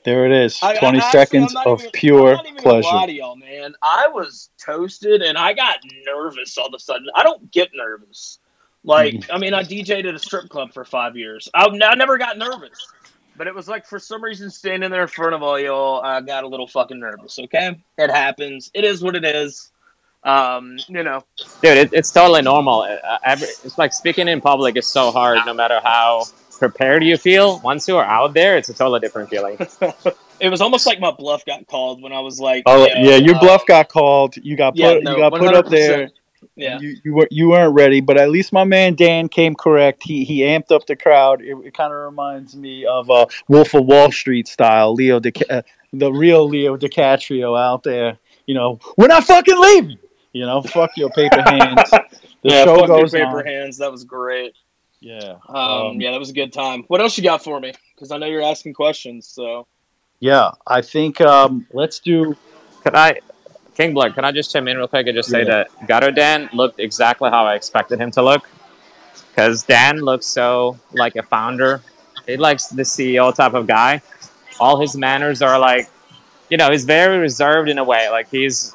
[0.06, 0.60] there it is.
[0.64, 2.82] I- I- 20 actually, seconds I'm of even- pure I'm not even pleasure.
[2.84, 3.74] Gonna lie to y'all, man.
[3.82, 7.08] I was toasted and I got nervous all of a sudden.
[7.16, 8.40] I don't get nervous.
[8.88, 9.32] Like, Mm-hmm.
[9.32, 11.50] I mean, I DJ'd at a strip club for five years.
[11.54, 12.88] I, I never got nervous,
[13.36, 16.22] but it was like for some reason standing there in front of all y'all, I
[16.22, 17.38] got a little fucking nervous.
[17.38, 18.72] Okay, it happens.
[18.74, 19.72] It is what it is.
[20.24, 21.24] Um, you know,
[21.62, 22.82] Dude, it, it's totally normal.
[22.82, 26.24] Uh, every, it's like speaking in public is so hard no matter how
[26.58, 27.60] prepared you feel.
[27.60, 29.58] Once you are out there, it's a totally different feeling.
[30.40, 33.10] it was almost like my bluff got called when I was like, Oh you know,
[33.10, 34.36] yeah, your uh, bluff got called.
[34.38, 34.80] You got put.
[34.80, 36.10] yeah, no, you got put up there.
[36.48, 36.50] 100%.
[36.56, 36.80] Yeah.
[36.80, 40.04] You you were you weren't ready, but at least my man Dan came correct.
[40.04, 41.42] He he amped up the crowd.
[41.42, 44.94] It, it kind of reminds me of uh, Wolf of Wall Street style.
[44.94, 45.62] Leo Dica- uh,
[45.94, 48.18] the real Leo DiCaprio out there.
[48.46, 49.98] You know, we're not fucking leaving.
[50.34, 51.90] You know, fuck your paper hands.
[52.44, 53.46] The yeah, show fuck your paper on.
[53.48, 53.78] hands.
[53.80, 54.54] That was great.
[55.00, 55.38] Yeah.
[55.50, 56.84] Um, Um, yeah, that was a good time.
[56.88, 57.74] What else you got for me?
[57.96, 59.28] Because I know you're asking questions.
[59.28, 59.66] So
[60.20, 62.36] Yeah, I think um, let's do.
[62.84, 63.20] Can I,
[63.78, 65.64] King Blood, can I just chime in real quick and just say Yeah.
[65.64, 68.50] that Gutter Dan looked exactly how I expected him to look?
[69.30, 71.82] Because Dan looks so like a founder.
[72.26, 74.02] He likes the CEO type of guy.
[74.60, 75.90] All his manners are like,
[76.50, 78.10] you know, he's very reserved in a way.
[78.10, 78.74] Like he's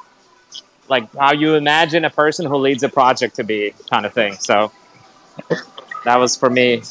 [0.87, 4.35] like how you imagine a person who leads a project to be kind of thing.
[4.35, 4.71] So
[6.05, 6.81] that was for me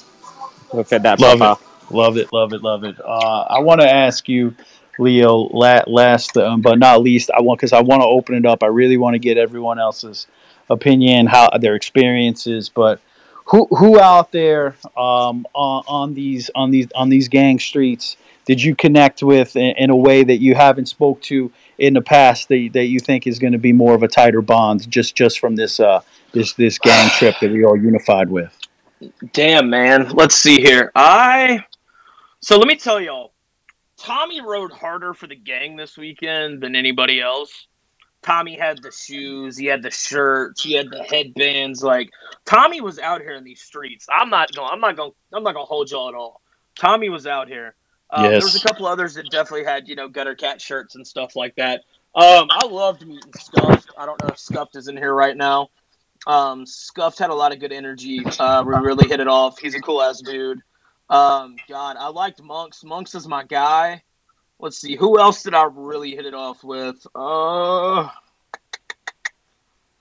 [0.70, 1.60] who fit that Love profile.
[1.90, 2.96] Love it, love it, love it.
[3.02, 4.54] Uh, I want to ask you,
[4.98, 8.46] Leo, la- last um, but not least, I want because I want to open it
[8.46, 8.62] up.
[8.62, 10.26] I really want to get everyone else's
[10.70, 13.00] opinion, how their experiences, but
[13.46, 18.62] who who out there um, on, on these on these on these gang streets did
[18.62, 22.48] you connect with in, in a way that you haven't spoke to in the past
[22.48, 25.38] that, that you think is going to be more of a tighter bond just just
[25.38, 26.00] from this uh
[26.32, 28.56] this this gang trip that we all unified with?
[29.32, 30.10] Damn, man.
[30.10, 30.90] Let's see here.
[30.94, 31.64] I
[32.40, 33.31] so let me tell y'all.
[34.02, 37.68] Tommy rode harder for the gang this weekend than anybody else.
[38.20, 41.84] Tommy had the shoes, he had the shirts, he had the headbands.
[41.84, 42.10] Like
[42.44, 44.06] Tommy was out here in these streets.
[44.12, 44.68] I'm not going.
[44.72, 45.12] I'm not going.
[45.32, 46.40] I'm not going to hold y'all at all.
[46.76, 47.76] Tommy was out here.
[48.10, 51.06] Um, There was a couple others that definitely had you know gutter cat shirts and
[51.06, 51.82] stuff like that.
[52.14, 53.90] Um, I loved meeting Scuffed.
[53.96, 55.70] I don't know if Scuffed is in here right now.
[56.26, 58.24] Um, Scuffed had a lot of good energy.
[58.38, 59.58] Uh, we really hit it off.
[59.58, 60.60] He's a cool ass dude.
[61.12, 62.82] Um, God, I liked Monks.
[62.82, 64.02] Monks is my guy.
[64.58, 67.04] Let's see, who else did I really hit it off with?
[67.14, 68.10] Uh, I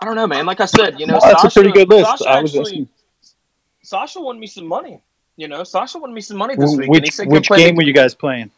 [0.06, 0.46] don't know, man.
[0.46, 2.20] Like I said, you know, Well, that's a pretty good list.
[2.20, 2.90] Sasha I was actually, listening.
[3.82, 5.02] Sasha won me some money.
[5.36, 6.90] You know, Sasha won me some money this week.
[6.90, 8.52] Which said, which game the- were you guys playing?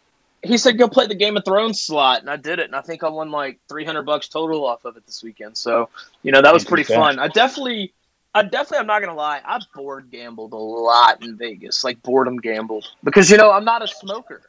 [0.43, 2.81] he said go play the Game of Thrones slot, and I did it, and I
[2.81, 5.57] think I won like three hundred bucks total off of it this weekend.
[5.57, 5.89] So
[6.21, 7.17] you know that was pretty fun.
[7.17, 7.93] I definitely,
[8.35, 12.37] I definitely, I'm not gonna lie, I board gambled a lot in Vegas, like boredom
[12.37, 14.41] gambled, because you know I'm not a smoker,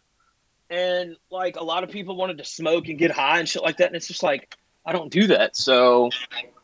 [0.71, 3.77] and like a lot of people wanted to smoke and get high and shit like
[3.79, 5.57] that, and it's just like I don't do that.
[5.57, 6.11] So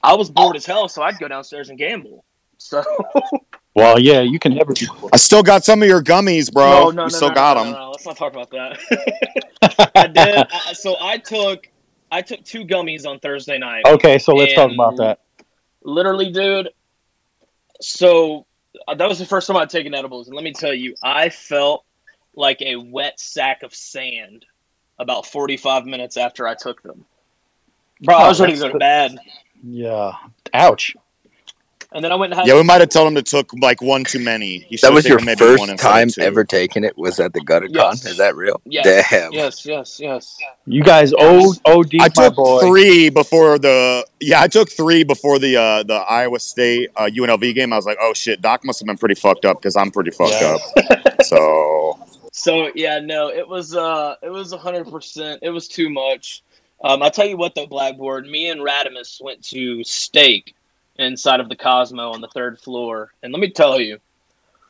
[0.03, 2.25] I was bored as hell, so I'd go downstairs and gamble.
[2.59, 2.83] So
[3.75, 6.85] Well, yeah, you can never be I still got some of your gummies, bro.
[6.85, 7.73] No, no, you still got no, them.
[7.73, 9.91] no, no, Let's not talk about that.
[9.95, 10.47] I did.
[10.53, 11.69] I, so I took
[12.11, 13.85] I took two gummies on Thursday night.
[13.87, 15.21] Okay, so let's talk about that.
[15.83, 16.71] Literally, dude.
[17.81, 18.47] So
[18.87, 21.29] uh, that was the first time I'd taken edibles, and let me tell you, I
[21.29, 21.85] felt
[22.35, 24.47] like a wet sack of sand
[24.99, 27.05] about 45 minutes after I took them.
[28.03, 29.19] Bro, I was ready to go to bed,
[29.63, 30.13] Yeah.
[30.55, 30.95] Ouch.
[31.93, 32.47] And then I went and had.
[32.49, 34.59] Yeah, we might have told him to took like one too many.
[34.61, 36.97] He That should've was your taken maybe one first instead time ever taking it.
[36.97, 37.75] Was at the gutter con?
[37.75, 38.07] Yes.
[38.07, 38.61] Is that real?
[38.65, 39.33] Yes, Damn.
[39.33, 40.39] yes, yes, yes.
[40.67, 41.59] You guys Yes.
[41.67, 42.61] OD, OD I my took boy.
[42.61, 44.41] three before the yeah.
[44.41, 47.73] I took three before the uh, the Iowa State uh, UNLV game.
[47.73, 50.13] I was like, oh shit, Doc must have been pretty fucked up because I'm pretty
[50.13, 50.57] fucked Yeah.
[50.87, 51.17] up.
[51.25, 51.99] So
[52.33, 55.41] So yeah, no, it was uh it was hundred percent.
[55.43, 56.43] It was too much.
[56.83, 58.27] Um, I'll tell you what though, Blackboard.
[58.27, 60.55] Me and Radimus went to STK
[61.03, 63.99] inside of the Cosmo on the third floor, and let me tell you,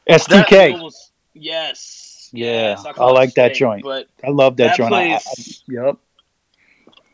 [0.07, 0.81] that STK.
[0.81, 3.83] was yes, Yeah, yes, I call it like that joint.
[3.83, 4.95] But I love that, that joint.
[4.95, 5.97] I- I- place, yep.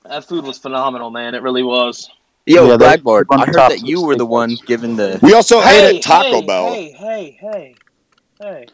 [0.05, 1.35] that food was phenomenal, man.
[1.35, 2.11] It really was.
[2.49, 3.27] Yo, Yeah, Blackboard.
[3.31, 5.19] I heard that you were the one giving the.
[5.23, 6.73] we also hey, ate at Taco hey, Bell.
[6.73, 7.75] Hey, hey, hey,
[8.41, 8.67] hey!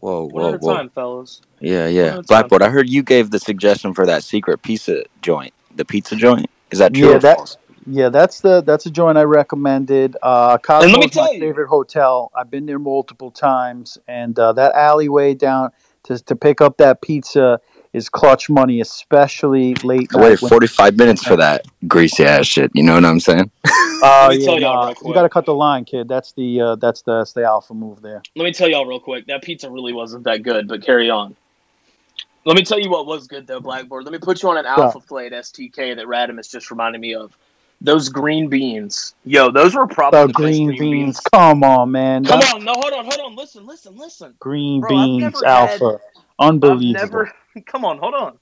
[0.00, 0.76] Whoa, One whoa, at whoa.
[0.76, 1.42] time, fellas.
[1.60, 2.02] Yeah, yeah.
[2.04, 2.22] at time.
[2.28, 2.62] Blackboard.
[2.62, 5.52] I heard you gave the suggestion for that secret pizza joint.
[5.76, 6.48] The pizza joint.
[6.70, 7.56] Is that true Yeah, or that- false?
[7.90, 10.16] Yeah, that's the that's a joint I recommended.
[10.22, 12.30] Uh, And let me Cosmo's my you- favorite hotel.
[12.36, 15.70] I've been there multiple times, and uh, that alleyway down
[16.04, 17.60] to to pick up that pizza
[17.92, 22.70] is clutch money, especially late I waited 45 minutes for that greasy ass shit.
[22.74, 23.50] You know what I'm saying?
[24.00, 26.06] Oh Let me yeah, tell y'all nah, real you got to cut the line, kid.
[26.06, 28.22] That's the uh, that's the that's the alpha move there.
[28.36, 29.26] Let me tell y'all real quick.
[29.26, 31.34] That pizza really wasn't that good, but carry on.
[32.44, 34.04] Let me tell you what was good though, Blackboard.
[34.04, 35.32] Let me put you on an Alpha plate.
[35.32, 37.36] STK that Radimus just reminded me of.
[37.80, 42.24] Those green beans, yo, those were probably The the best green beans, come on, man.
[42.24, 43.36] Come That- on, no, hold on, hold on.
[43.36, 44.34] Listen, listen, listen.
[44.40, 46.92] green Bro, beans, alpha, I've unbelievable.
[46.92, 47.32] never.
[47.66, 48.38] Come on, hold on.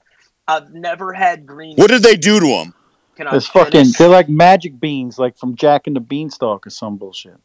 [0.47, 1.75] I've never had green.
[1.75, 2.73] What did they do to them?
[3.15, 3.71] Can I It's fucking.
[3.71, 3.97] finish?
[3.97, 7.37] They're like magic beans, like from Jack and the Beanstalk or some bullshit.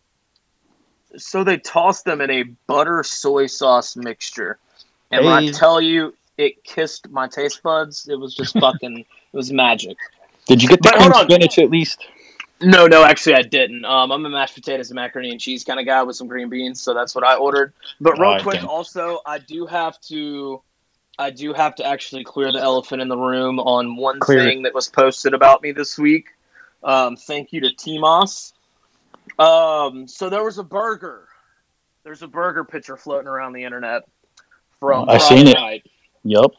[1.17, 4.59] So they tossed them in a butter soy sauce mixture,
[5.11, 8.09] and when I tell you, it kissed my taste buds.
[8.09, 8.99] It was just fucking.
[8.99, 9.99] it was magic.
[10.47, 12.07] Did you get the hold spinach at least?
[12.61, 13.85] No, no, actually, I didn't.
[13.85, 16.49] Um, I'm a mashed potatoes and macaroni and cheese kind of guy with some green
[16.49, 17.73] beans, so that's what I ordered.
[18.01, 18.67] But real quick, then.
[18.67, 20.63] also, I do have to,
[21.19, 24.63] I do have to actually clear the elephant in the room on one Clear thing
[24.63, 26.29] that was posted about me this week.
[26.85, 28.53] Um, thank you to Timos.
[29.39, 31.27] Um, so there was a burger.
[32.05, 34.03] There's a burger picture floating around the internet
[34.79, 35.55] from I Friday seen it.
[35.55, 35.83] night.
[36.25, 36.51] Yep.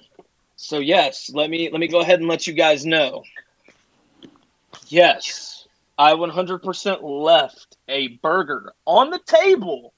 [0.55, 3.23] So yes, let me let me go ahead and let you guys know.
[4.93, 9.91] Yes, I 100% left a burger on the table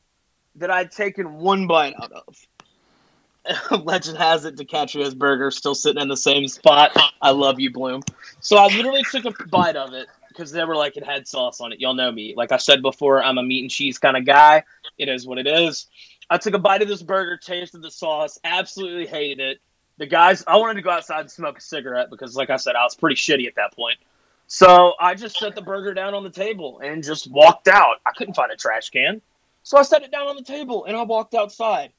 [0.56, 3.84] that I'd taken one bite out of.
[3.86, 6.96] Legend has it DiCaprio's burger still sitting in the same spot.
[7.22, 8.04] I love you, Bloom.
[8.40, 11.60] So I literally took a bite of it because they were like it had sauce
[11.60, 11.82] on it.
[11.82, 12.34] Y'all know me.
[12.38, 14.64] Like I said before, I'm a meat and cheese kind of guy.
[14.98, 15.88] It is what it is.
[16.30, 19.58] I took a bite of this burger, tasted the sauce, absolutely hated it.
[19.98, 22.78] The guys, I wanted to go outside and smoke a cigarette because, like I said,
[22.78, 23.98] I was pretty shitty at that point.
[24.48, 27.98] So I just set the burger down on the table and just walked out.
[28.06, 29.22] I couldn't find a trash can.
[29.64, 31.92] So I set it down on the table and I walked outside.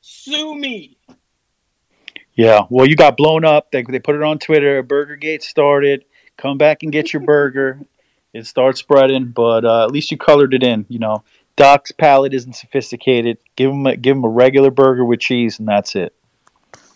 [0.00, 0.98] Sue me.
[2.34, 3.70] Yeah, well, you got blown up.
[3.70, 4.82] They, they put it on Twitter.
[4.82, 6.04] Burgergate started.
[6.36, 7.80] Come back and get your burger.
[8.34, 10.84] It starts spreading, but uh, at least you colored it in.
[10.88, 11.22] You know,
[11.56, 13.38] Doc's palate isn't sophisticated.
[13.56, 16.12] Give him a, give him a regular burger with cheese, and that's it.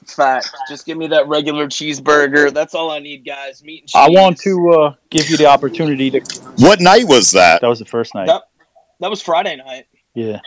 [0.06, 0.50] Fact.
[0.68, 2.52] Just give me that regular cheeseburger.
[2.52, 3.62] That's all I need, guys.
[3.62, 3.94] Meat and cheese.
[3.94, 6.20] I want to uh, give you the opportunity to.
[6.58, 7.60] What night was that?
[7.60, 8.26] That was the first night.
[8.26, 8.42] That,
[9.00, 9.86] that was Friday night.
[10.14, 10.40] Yeah,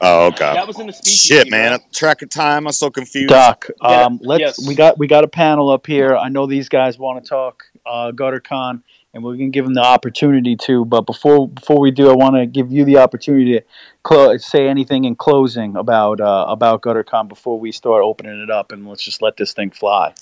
[0.00, 0.52] Oh, okay.
[0.52, 1.34] That was in the speakeasy.
[1.34, 1.78] Shit, man.
[1.78, 1.86] bro.
[1.92, 2.66] Track of time.
[2.66, 3.28] I'm so confused.
[3.28, 3.68] Doc.
[3.82, 4.40] Yeah, Um, let's.
[4.40, 4.66] yes.
[4.66, 6.16] We got we got a panel up here.
[6.16, 8.82] I know these guys want to talk uh, GutterCon,
[9.14, 10.84] and we're gonna give them the opportunity to.
[10.84, 13.64] But before before we do, I want to give you the opportunity to
[14.02, 18.72] clo- say anything in closing about uh, about GutterCon before we start opening it up,
[18.72, 20.12] and let's just let this thing fly.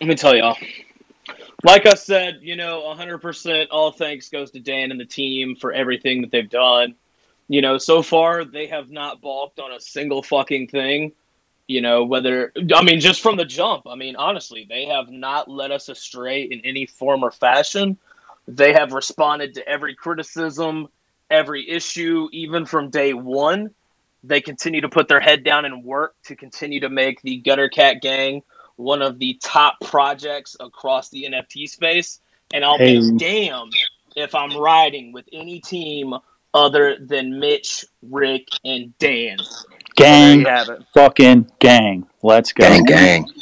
[0.00, 0.56] Let me tell y'all.
[1.64, 5.72] Like I said, you know, 100% all thanks goes to Dan and the team for
[5.72, 6.94] everything that they've done.
[7.48, 11.12] You know, so far they have not balked on a single fucking thing.
[11.66, 15.50] You know, whether, I mean, just from the jump, I mean, honestly, they have not
[15.50, 17.98] led us astray in any form or fashion.
[18.48, 20.88] They have responded to every criticism,
[21.30, 23.70] every issue, even from day one.
[24.22, 27.68] They continue to put their head down and work to continue to make the Gutter
[27.68, 28.42] Cat Gang
[28.76, 32.20] one of the top projects across the NFT space.
[32.52, 32.98] And I'll Hey.
[33.00, 33.74] be damned
[34.14, 36.14] if I'm riding with any team
[36.54, 39.38] other than Mitch, Rick, and Dan.
[39.94, 40.82] Gang, you have it.
[40.94, 42.06] fucking gang.
[42.22, 42.64] Let's go.
[42.64, 43.32] Gang, gang.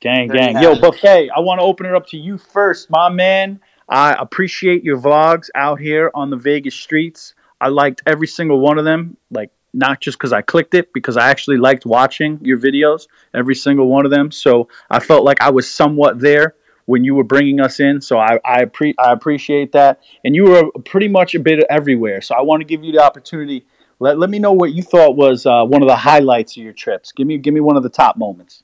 [0.00, 0.62] Gang, gang.
[0.62, 0.74] Yo.
[0.74, 3.60] Buffet, I want to open it up to you first, my man.
[3.90, 7.34] I appreciate your vlogs out here on the Vegas streets.
[7.60, 11.16] I liked every single one of them, like not just because I clicked it, because
[11.16, 14.30] I actually liked watching your videos, every single one of them.
[14.30, 16.54] So I felt like I was somewhat there
[16.86, 18.00] when you were bringing us in.
[18.00, 20.00] So I I, appre- I appreciate that.
[20.24, 22.20] And you were pretty much a bit everywhere.
[22.20, 23.66] So I want to give you the opportunity.
[23.98, 26.72] Let, let me know what you thought was uh, one of the highlights of your
[26.72, 27.12] trips.
[27.12, 28.62] Give me give me one of the top moments.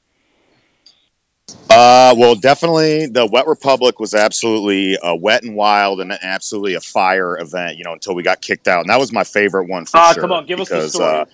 [1.70, 6.80] Uh, well, definitely the Wet Republic was absolutely uh, wet and wild and absolutely a
[6.80, 8.80] fire event, you know, until we got kicked out.
[8.80, 10.22] And that was my favorite one for Ah, sure.
[10.22, 11.08] come on, give us the because, story.
[11.08, 11.24] uh,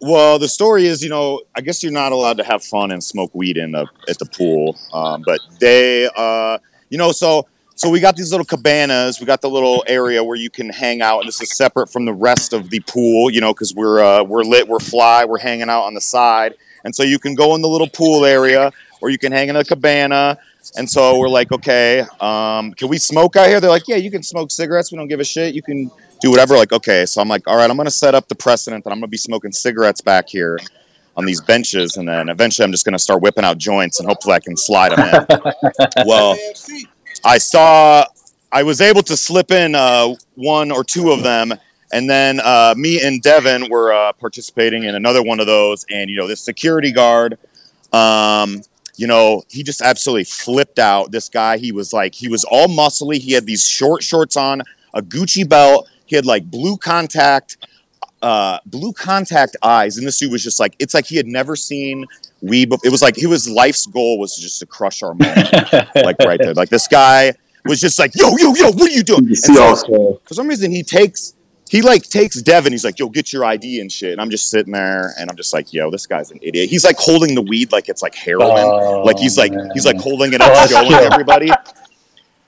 [0.00, 3.02] well, the story is, you know, I guess you're not allowed to have fun and
[3.02, 6.58] smoke weed in the at the pool, um, but they, uh,
[6.90, 9.18] you know, so so we got these little cabanas.
[9.18, 12.04] We got the little area where you can hang out, and this is separate from
[12.04, 15.38] the rest of the pool, you know, because we're uh, we're lit, we're fly, we're
[15.38, 18.70] hanging out on the side, and so you can go in the little pool area,
[19.00, 20.38] or you can hang in a cabana.
[20.76, 23.60] And so we're like, okay, um, can we smoke out here?
[23.60, 24.90] They're like, yeah, you can smoke cigarettes.
[24.90, 25.54] We don't give a shit.
[25.54, 26.56] You can do whatever.
[26.56, 27.04] Like, okay.
[27.04, 29.08] So I'm like, all right, I'm going to set up the precedent that I'm going
[29.08, 30.58] to be smoking cigarettes back here
[31.16, 31.96] on these benches.
[31.96, 34.56] And then eventually I'm just going to start whipping out joints and hopefully I can
[34.56, 36.06] slide them in.
[36.06, 36.36] well,
[37.24, 38.06] I saw,
[38.50, 41.52] I was able to slip in uh, one or two of them.
[41.92, 45.84] And then uh, me and Devin were uh, participating in another one of those.
[45.90, 47.38] And, you know, this security guard,
[47.92, 48.62] um,
[48.96, 51.10] you know, he just absolutely flipped out.
[51.10, 53.18] This guy, he was like, he was all muscly.
[53.18, 55.88] He had these short shorts on, a Gucci belt.
[56.06, 57.56] He had like blue contact,
[58.22, 59.98] uh, blue contact eyes.
[59.98, 62.06] And this dude was just like, it's like he had never seen
[62.40, 65.52] we, It was like, he was life's goal was just to crush our moment.
[65.94, 66.54] like right there.
[66.54, 69.26] Like this guy was just like, yo, yo, yo, what are you doing?
[69.26, 71.33] And so, for some reason, he takes,
[71.68, 72.72] he like takes Devin.
[72.72, 74.12] He's like, yo, get your ID and shit.
[74.12, 76.68] And I'm just sitting there and I'm just like, yo, this guy's an idiot.
[76.68, 79.04] He's like holding the weed like it's like heroin.
[79.04, 81.50] like he's like, he's like holding it up, showing everybody.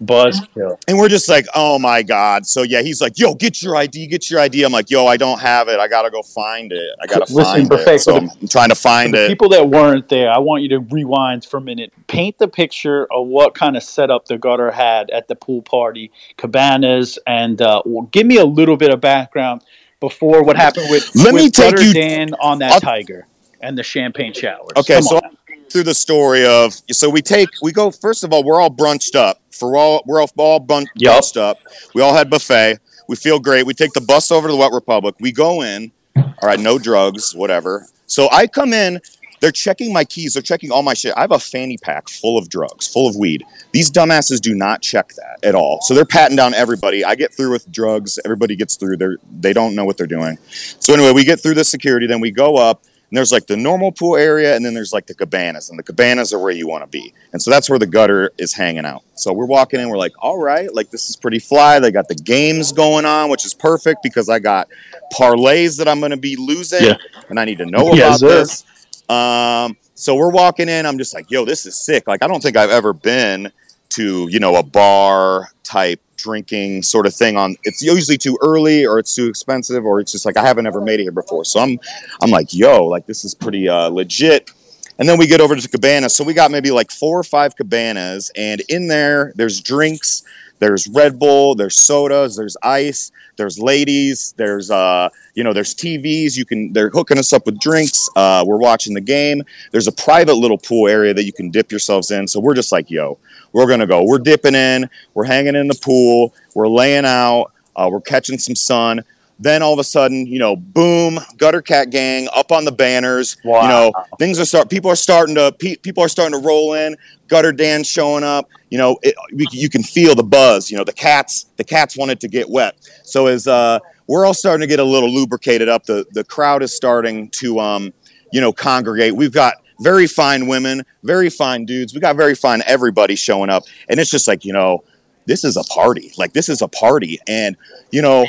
[0.04, 0.78] Buzzkill.
[0.88, 2.46] And we're just like, oh my God.
[2.46, 4.62] So yeah, he's like, yo, get your ID, get your ID.
[4.62, 5.78] I'm like, yo, I don't have it.
[5.78, 6.90] I gotta go find it.
[7.02, 7.98] I gotta Listen, find Buffet, it.
[8.00, 9.28] So for I'm, I'm trying to find it.
[9.28, 11.92] people that weren't there, I want you to rewind for a minute.
[12.08, 16.10] Paint the picture of what kind of setup the gutter had at the pool party,
[16.36, 19.62] cabanas, and uh, well, give me a little bit of background
[20.00, 23.26] before what happened with, Let with me take Gutter you- Dan on that I'll- tiger
[23.62, 24.72] and the champagne showers.
[24.76, 25.36] Okay, Come so on.
[25.70, 29.14] Through the story of so we take we go first of all we're all brunched
[29.14, 29.40] up.
[29.50, 31.58] For all we're all, all bun- brunched up.
[31.94, 32.78] We all had buffet.
[33.08, 33.64] We feel great.
[33.66, 35.14] We take the bus over to the wet republic.
[35.20, 35.92] We go in.
[36.16, 37.86] All right no drugs whatever.
[38.06, 39.00] So i come in.
[39.40, 40.32] They're checking my keys.
[40.32, 41.12] They're checking all my shit.
[41.14, 43.44] I have a fanny pack full of drugs full of weed.
[43.72, 45.80] These dumbasses do not check that at all.
[45.82, 47.04] So they're patting down everybody.
[47.04, 48.18] I get through with drugs.
[48.24, 48.96] Everybody gets through.
[48.96, 50.38] They're they don't know what they're doing.
[50.80, 52.06] So anyway we get through the security.
[52.06, 55.06] Then we go up And there's like the normal pool area, and then there's like
[55.06, 57.14] the cabanas, and the cabanas are where you want to be.
[57.32, 59.02] And so that's where the gutter is hanging out.
[59.14, 61.78] So we're walking in, we're like, all right, like this is pretty fly.
[61.78, 64.68] They got the games going on, which is perfect because I got
[65.12, 66.96] parlays that I'm going to be losing, Yeah.
[67.28, 68.38] and I need to know Yes, about sir.
[68.38, 68.64] this.
[69.08, 70.84] Um, so we're walking in.
[70.84, 72.08] I'm just like, yo, this is sick.
[72.08, 73.52] Like I don't think I've ever been
[73.90, 78.84] to you know a bar type drinking sort of thing on it's usually too early
[78.84, 81.44] or it's too expensive or it's just like I haven't ever made it here before.
[81.44, 81.78] So I'm
[82.20, 84.50] I'm like, yo, like this is pretty uh, legit.
[84.98, 86.08] And then we get over to the cabana.
[86.08, 90.24] So we got maybe like four or five cabanas, and in there there's drinks,
[90.58, 96.36] there's Red Bull, there's sodas, there's ice, there's ladies, there's uh, you know, there's TVs.
[96.36, 98.08] You can they're hooking us up with drinks.
[98.16, 99.42] Uh, we're watching the game.
[99.70, 102.26] There's a private little pool area that you can dip yourselves in.
[102.26, 103.18] So we're just like, yo,
[103.52, 104.04] we're gonna go.
[104.04, 104.88] We're dipping in.
[105.14, 106.34] We're hanging in the pool.
[106.54, 107.52] We're laying out.
[107.74, 109.02] Uh, we're catching some sun.
[109.38, 113.36] Then all of a sudden, you know, boom, gutter cat gang up on the banners.
[113.44, 113.62] Wow.
[113.62, 114.70] You know, things are start.
[114.70, 115.52] People are starting to.
[115.52, 116.96] Pe- people are starting to roll in.
[117.28, 118.48] Gutter Dan showing up.
[118.70, 120.70] You know, it, we, you can feel the buzz.
[120.70, 121.46] You know, the cats.
[121.56, 122.76] The cats wanted to get wet.
[123.04, 126.62] So as uh, we're all starting to get a little lubricated up, the the crowd
[126.62, 127.92] is starting to um,
[128.32, 129.14] you know, congregate.
[129.14, 131.94] We've got very fine women, very fine dudes.
[131.94, 134.84] We got very fine everybody showing up, and it's just like you know,
[135.26, 136.12] this is a party.
[136.16, 137.56] Like this is a party, and
[137.90, 138.26] you know,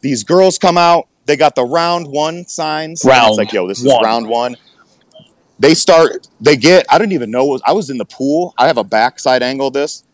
[0.00, 1.08] these girls come out.
[1.26, 3.04] They got the round one signs.
[3.04, 4.04] Round It's like yo, this is one.
[4.04, 4.56] round one.
[5.58, 6.28] They start.
[6.40, 6.86] They get.
[6.88, 7.44] I didn't even know.
[7.46, 8.54] Was, I was in the pool.
[8.56, 9.68] I have a backside angle.
[9.68, 10.04] of This,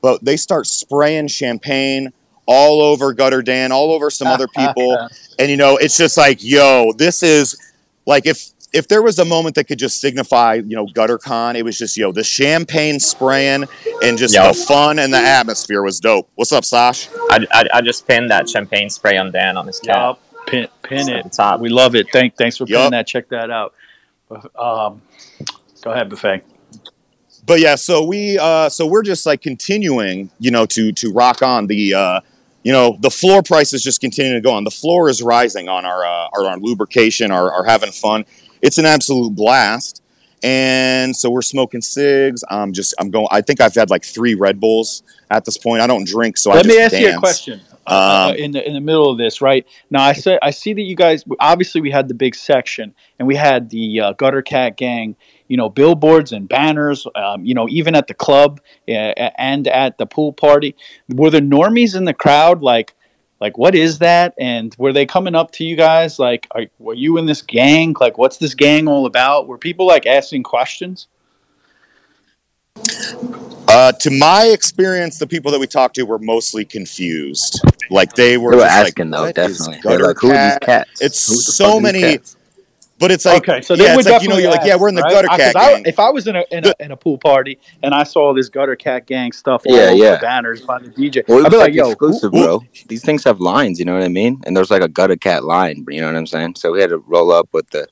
[0.00, 2.12] but they start spraying champagne
[2.46, 5.08] all over Gutter Dan, all over some other people
[5.38, 7.56] and you know it's just like yo this is
[8.06, 11.62] like if if there was a moment that could just signify you know GutterCon it
[11.64, 13.64] was just yo the champagne spraying
[14.02, 14.48] and just Yo.
[14.48, 18.30] the fun and the atmosphere was dope what's up sash I, I, I just pinned
[18.30, 19.96] that champagne spray on Dan on his cap.
[19.96, 20.46] Yup.
[20.46, 21.24] Pin, pin it.
[21.24, 21.60] the top.
[21.60, 22.06] We love it.
[22.10, 22.90] Thank, thanks for pinning Yup.
[22.92, 23.06] that.
[23.06, 23.74] Check that out.
[24.58, 25.02] Um,
[25.82, 26.42] go ahead, Buffet.
[27.46, 31.42] but yeah so we uh so we're just like continuing you know to to rock
[31.42, 32.20] on the uh
[32.62, 35.68] you know the floor price is just continuing to go on the floor is rising
[35.68, 38.24] on our uh, our, our lubrication our, our having fun
[38.62, 40.02] it's an absolute blast
[40.42, 44.34] and so we're smoking cigs i'm just i'm going i think i've had like three
[44.34, 47.06] red bulls at this point i don't drink so i Let just me ask you
[47.08, 47.20] a dance.
[47.20, 47.60] question.
[47.86, 50.74] Uh, Um, in the in the middle of this, right now, I say I see
[50.74, 54.42] that you guys obviously we had the big section and we had the uh, gutter
[54.42, 55.16] cat gang,
[55.48, 58.92] you know, billboards and banners, um, you know, even at the club uh,
[59.38, 60.76] and at the pool party.
[61.08, 62.94] Were the normies in the crowd like,
[63.40, 64.34] like what is that?
[64.38, 67.94] And were they coming up to you guys like, are, were you in this gang?
[68.00, 69.46] Like, what's this gang all about?
[69.46, 71.06] Were people like asking questions?
[73.68, 77.60] Uh, to my experience, the people that we talked to were mostly confused.
[77.90, 79.80] Like they were, They were just asking like, though, "What is definitely.
[79.82, 81.00] They're gutter like, who are these cats?
[81.00, 82.36] It's Who the fuck so these many, cats?
[82.98, 84.94] But it's like okay, so yeah, it's like you know, you're like yeah, we're in
[84.94, 85.12] the right?
[85.12, 85.82] gutter 'cause cat I- gang.
[85.86, 88.48] if I was in a, in a in a pool party and I saw this
[88.48, 90.10] gutter cat gang stuff all Yeah, over yeah.
[90.16, 92.64] the banners by the DJ, Well, I'd be like, like, "Yo, exclusive, who- bro.
[92.88, 94.40] These things have lines, you know what I mean?
[94.44, 96.56] And there's like a gutter cat line, you know what I'm saying?
[96.56, 97.86] So we had to roll up with the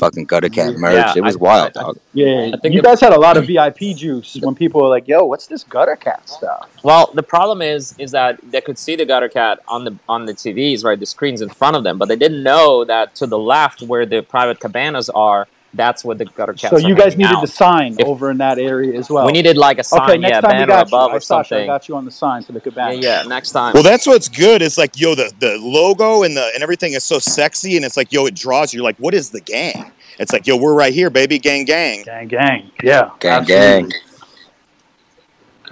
[0.00, 0.94] fucking gutter cat merch.
[0.94, 3.20] Yeah, it was I- wild, I- I- yeah, I think you it- guys had a
[3.26, 7.04] lot of VIP juice when people were like, "Yo, what's this gutter cat stuff?" Well,
[7.20, 10.34] the problem is is that they could see the gutter cat on the on the
[10.42, 10.98] TVs, right?
[10.98, 14.04] The screens in front of them, but they didn't know that to the left where
[14.06, 15.42] the private cabanas are,
[15.74, 16.70] that's what the gutter cats.
[16.70, 17.40] So are you guys needed out.
[17.42, 19.26] the sign If- over in that area as well.
[19.26, 21.14] we needed like a sign, okay, next yeah, time we banner got above you.
[21.14, 21.66] I, or Sasha, I something.
[21.68, 22.94] got you on the sign for the Yeah, cabana.
[22.96, 23.22] yeah.
[23.22, 23.72] Next time.
[23.74, 24.62] Well, that's what's good.
[24.62, 27.96] It's like yo, the the logo and the and everything is so sexy, and it's
[27.96, 28.78] like yo, it draws you.
[28.78, 29.92] You're like, what is the gang?
[30.18, 32.02] It's like yo, we're right here, baby, gang, gang.
[32.02, 33.96] Gang, gang, yeah, Gang, absolutely.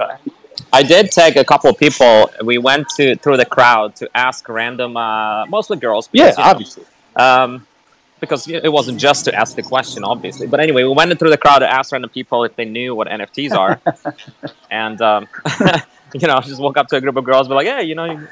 [0.00, 0.14] Okay.
[0.72, 2.30] I did take a couple of people.
[2.44, 6.08] We went to through the crowd to ask random, uh, mostly girls.
[6.12, 6.84] Yeah, because, you know, obviously.
[7.16, 7.66] um,
[8.20, 10.46] because it wasn't just to ask the question, obviously.
[10.46, 13.08] But anyway, we went through the crowd to ask random people if they knew what
[13.08, 13.80] NFTs are,
[14.70, 15.28] and um,
[16.14, 17.94] you know, I just walk up to a group of girls, be like, "Hey, you
[17.94, 18.26] know."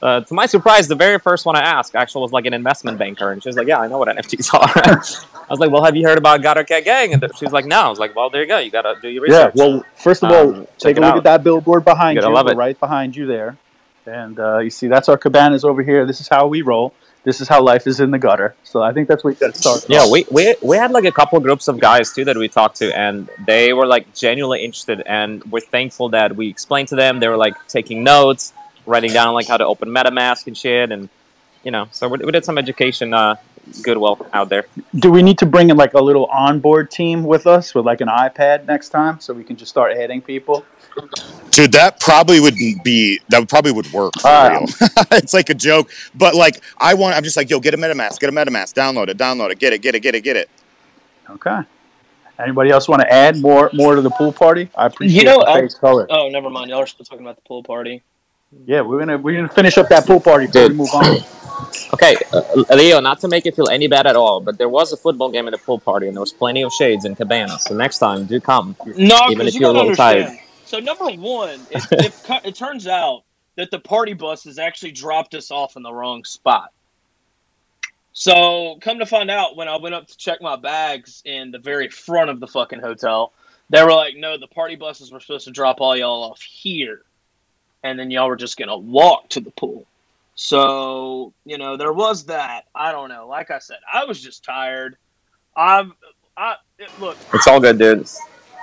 [0.00, 2.98] Uh, to my surprise, the very first one I asked actually was like an investment
[2.98, 4.70] banker, and she was like, "Yeah, I know what NFTs are."
[5.34, 7.64] I was like, "Well, have you heard about Gutter Cat Gang?" And she was like,
[7.64, 8.58] "No." I was like, "Well, there you go.
[8.58, 9.66] You gotta do your research." Yeah.
[9.66, 11.16] Well, first of Um, all, check take a look out.
[11.18, 12.32] at that billboard behind you.
[12.32, 12.56] love it.
[12.56, 13.56] right behind you there,
[14.06, 16.06] and uh, you see that's our cabanas over here.
[16.06, 16.94] This is how we roll.
[17.28, 18.54] This is how life is in the gutter.
[18.64, 19.84] So I think that's what you got to start.
[19.86, 22.76] Yeah, we, we we had like a couple groups of guys too that we talked
[22.76, 27.20] to, and they were like genuinely interested, and we're thankful that we explained to them.
[27.20, 28.54] They were like taking notes,
[28.86, 31.10] writing down like how to open MetaMask and shit, and
[31.64, 33.34] you know, so we, we did some education uh,
[33.82, 34.64] goodwill out there.
[34.94, 38.00] Do we need to bring in like a little onboard team with us with like
[38.00, 40.64] an iPad next time so we can just start adding people?
[41.58, 44.48] Dude, that probably wouldn't be that probably would work for Ah.
[44.50, 44.62] real.
[45.10, 48.20] it's like a joke, but like I want, I'm just like, yo, get a MetaMask,
[48.20, 50.48] get a MetaMask, download it, download it, get it, get it, get it, get it.
[51.28, 51.58] Okay.
[52.38, 54.68] Anybody else want to add more more to the pool party?
[54.76, 56.06] I appreciate You know, the I- face color.
[56.08, 56.70] Oh, never mind.
[56.70, 58.02] Y'all are still talking about the pool party.
[58.64, 60.76] Yeah, we're gonna we're gonna finish up that pool party before we Dude.
[60.76, 61.16] move on.
[61.92, 64.92] Okay, uh, Leo, not to make you feel any bad at all, but there was
[64.92, 67.64] a football game at the pool party, and there was plenty of shades and cabanas.
[67.64, 68.76] So next time, do come.
[68.96, 70.38] No, Even if you you're a gotta little tired.
[70.72, 70.98] Understand.
[70.98, 73.24] So number one, it, it, it turns out
[73.56, 76.72] that the party bus has actually dropped us off in the wrong spot.
[78.12, 81.58] So come to find out, when I went up to check my bags in the
[81.58, 83.32] very front of the fucking hotel,
[83.70, 87.02] they were like, "No, the party buses were supposed to drop all y'all off here,
[87.84, 89.86] and then y'all were just gonna walk to the pool."
[90.34, 92.64] So you know, there was that.
[92.74, 93.28] I don't know.
[93.28, 94.96] Like I said, I was just tired.
[95.56, 95.92] I've,
[96.36, 97.16] I it, look.
[97.34, 98.08] It's all good, dude.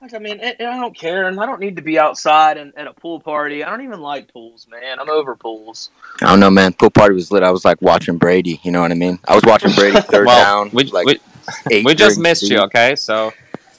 [0.02, 2.74] Like, I mean, it, I don't care, and I don't need to be outside and
[2.78, 3.64] at a pool party.
[3.64, 5.00] I don't even like pools, man.
[5.00, 5.90] I'm over pools.
[6.22, 6.74] I don't know, man.
[6.74, 7.44] Pool party was lit.
[7.44, 8.60] I was like watching Brady.
[8.64, 9.20] You know what I mean?
[9.28, 10.70] I was watching Brady third Well, down.
[10.74, 11.20] we, like we,
[11.72, 12.96] eight we just during missed you, okay?
[12.96, 13.32] So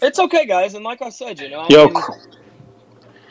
[0.02, 2.02] It's okay, guys, and like I said, you know, I Yo, mean-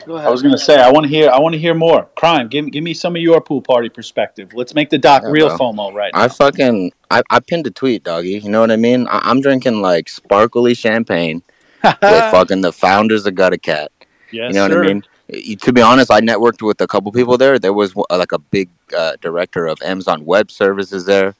[0.06, 0.28] go ahead.
[0.28, 2.08] I was gonna say I want to hear I want to hear more.
[2.14, 4.54] Crime, give give me some of your pool party perspective.
[4.54, 5.58] Let's make the doc Yeah, real bro.
[5.58, 6.20] FOMO right now.
[6.22, 8.38] I fucking I, I pinned a tweet, doggy.
[8.38, 9.06] You know what I mean?
[9.08, 11.42] I, I'm drinking like sparkly champagne
[12.00, 13.90] with fucking the founders of Gutter Cat.
[14.30, 14.78] yes, You know sir.
[14.78, 15.56] what I mean?
[15.58, 17.58] To be honest, I networked with a couple people there.
[17.58, 21.34] There was like a big uh, director of Amazon Web Services there.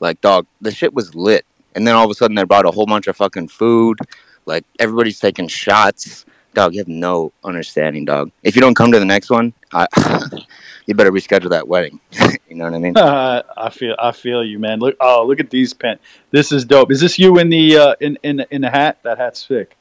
[0.00, 1.44] Like, dog, the shit was lit.
[1.74, 3.98] And then all of a sudden, they brought a whole bunch of fucking food.
[4.46, 6.24] Like, everybody's taking shots.
[6.54, 8.30] Dog, you have no understanding, dog.
[8.42, 9.86] If you don't come to the next one, I,
[10.86, 11.98] you better reschedule that wedding.
[12.48, 12.96] you know what I mean?
[12.96, 14.78] Uh, I feel I feel you, man.
[14.78, 15.98] Look oh look at these pen.
[16.30, 16.92] This is dope.
[16.92, 18.98] Is this you in the uh, in in in the hat?
[19.02, 19.76] That hat's sick.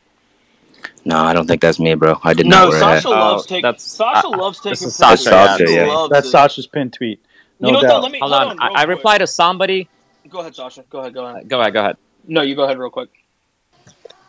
[1.03, 2.19] No, I don't think that's me, bro.
[2.23, 2.79] I didn't wear a hat.
[3.01, 3.61] Sasha loves Oh, taking.
[3.63, 4.71] that's- Sasha uh, loves taking.
[4.71, 5.23] this is pictures.
[5.23, 5.85] Sasha, yeah.
[5.87, 6.31] loves That's it.
[6.31, 7.19] Sasha's pin tweet.
[7.59, 7.83] No you know what?
[7.87, 7.93] doubt.
[7.97, 7.99] Though?
[8.01, 8.59] Let me hold hold on.
[8.59, 8.61] on.
[8.61, 8.97] I, I quick.
[8.97, 9.89] replied to somebody.
[10.29, 10.83] Go ahead, Sasha.
[10.89, 11.13] Go ahead.
[11.13, 11.47] Go ahead.
[11.49, 11.97] Go ahead, go ahead.
[12.27, 13.09] No, you go ahead real quick.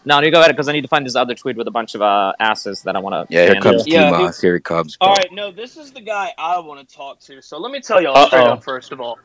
[0.05, 1.95] No, you go ahead because I need to find this other tweet with a bunch
[1.95, 3.33] of uh, asses that I want to.
[3.33, 4.41] yeah, here comes Yeah, T-Moss.
[4.41, 4.97] Here he comes.
[4.97, 5.09] bro.
[5.09, 7.41] All right, no, this is the guy I want to talk to.
[7.41, 8.53] So let me tell y'all straight Uh-oh.
[8.55, 8.65] up.
[8.65, 9.19] First of all,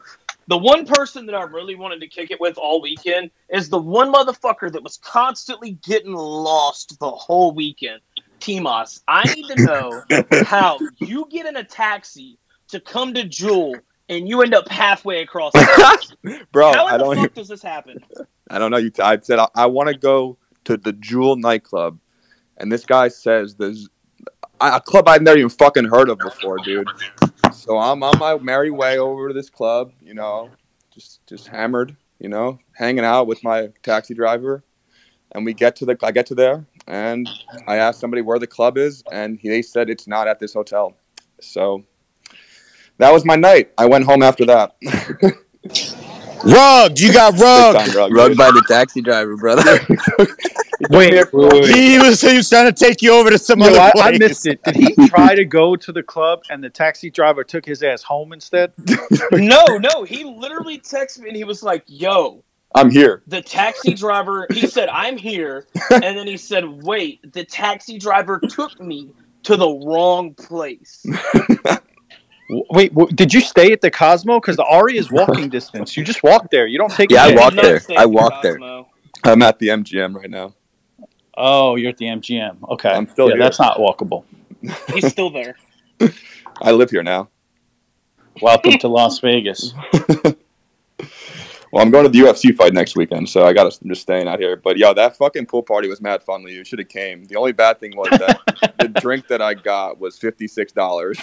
[0.47, 3.77] the one person that I really wanted to kick it with all weekend is the
[3.77, 8.01] one motherfucker that was constantly getting lost the whole weekend.
[8.39, 10.03] T-Moss, I need to know
[10.45, 12.37] how you get in a taxi
[12.69, 13.75] to come to Jewel
[14.09, 15.51] and you end up halfway across.
[15.53, 17.15] The Bro, how in I the don't.
[17.17, 18.03] fuck does this happen?
[18.49, 18.77] I don't know.
[18.77, 18.91] You.
[19.01, 21.99] I said I, I want to go to the Jewel nightclub,
[22.57, 23.89] and this guy says there's
[24.61, 26.87] a a club I've never even fucking heard of before, dude.
[27.57, 29.91] So I'm on my merry way over to this club.
[30.01, 30.51] You know,
[30.93, 31.95] just just hammered.
[32.19, 34.63] You know, hanging out with my taxi driver,
[35.33, 35.97] and we get to the.
[36.03, 37.27] I get to there, and
[37.67, 40.95] I asked somebody where the club is, and they said it's not at this hotel.
[41.41, 41.83] So.
[42.99, 43.71] That was my night.
[43.77, 44.75] I went home after that.
[46.43, 47.71] Rugged, you got Big rugged.
[47.71, 48.37] time drug, Run dude.
[48.37, 49.79] by the taxi driver, brother.
[50.79, 51.77] Wait, wait, wait.
[51.77, 54.05] He was he was trying to take you over to some Yo, other I, place.
[54.05, 54.63] I missed it.
[54.63, 58.03] Did he try to go to the club and the taxi driver took his ass
[58.03, 58.73] home instead?
[59.35, 62.43] no, no, he literally texted me and he was like, "Yo,
[62.75, 63.23] I'm here.
[63.27, 65.67] the taxi driver he said i'm here
[66.01, 71.11] and then he said wait the taxi driver took me to the wrong place
[71.47, 71.77] W-
[72.49, 74.39] Wait, w- did you stay at the Cosmo?
[74.39, 75.97] Because the Aria is walking distance.
[75.97, 76.67] You just walk there.
[76.67, 77.11] You don't take.
[77.11, 77.43] Yeah, a I did cab.
[77.43, 77.81] walked there.
[77.97, 78.59] I at the walked there.
[79.23, 80.53] I'm at the MGM right now.
[81.35, 82.69] Oh, you're at the MGM.
[82.69, 83.43] Okay, I'm still yeah, here.
[83.43, 84.23] that's not walkable.
[84.93, 85.55] he's still there
[86.61, 87.29] I live here now.
[88.41, 89.73] Welcome to Las Vegas.
[91.71, 93.87] Well, I'm going to the UFC fight next weekend, so I got to.
[93.87, 94.55] Just staying out here.
[94.55, 96.41] But yo, that fucking pool party was mad fun.
[96.43, 97.25] You should have came.
[97.25, 101.19] The only bad thing was that the drink that I got was fifty six dollars.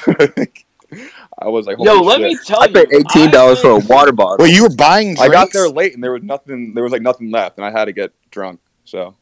[1.38, 2.28] I was like, yo holy let shit.
[2.28, 4.36] me tell I you paid eighteen dollars for a I've water bottle.
[4.38, 5.14] Well, you were buying.
[5.14, 5.22] Drinks?
[5.22, 6.74] I got there late, and there was nothing.
[6.74, 8.61] There was like nothing left, and I had to get drunk.
[8.84, 9.14] So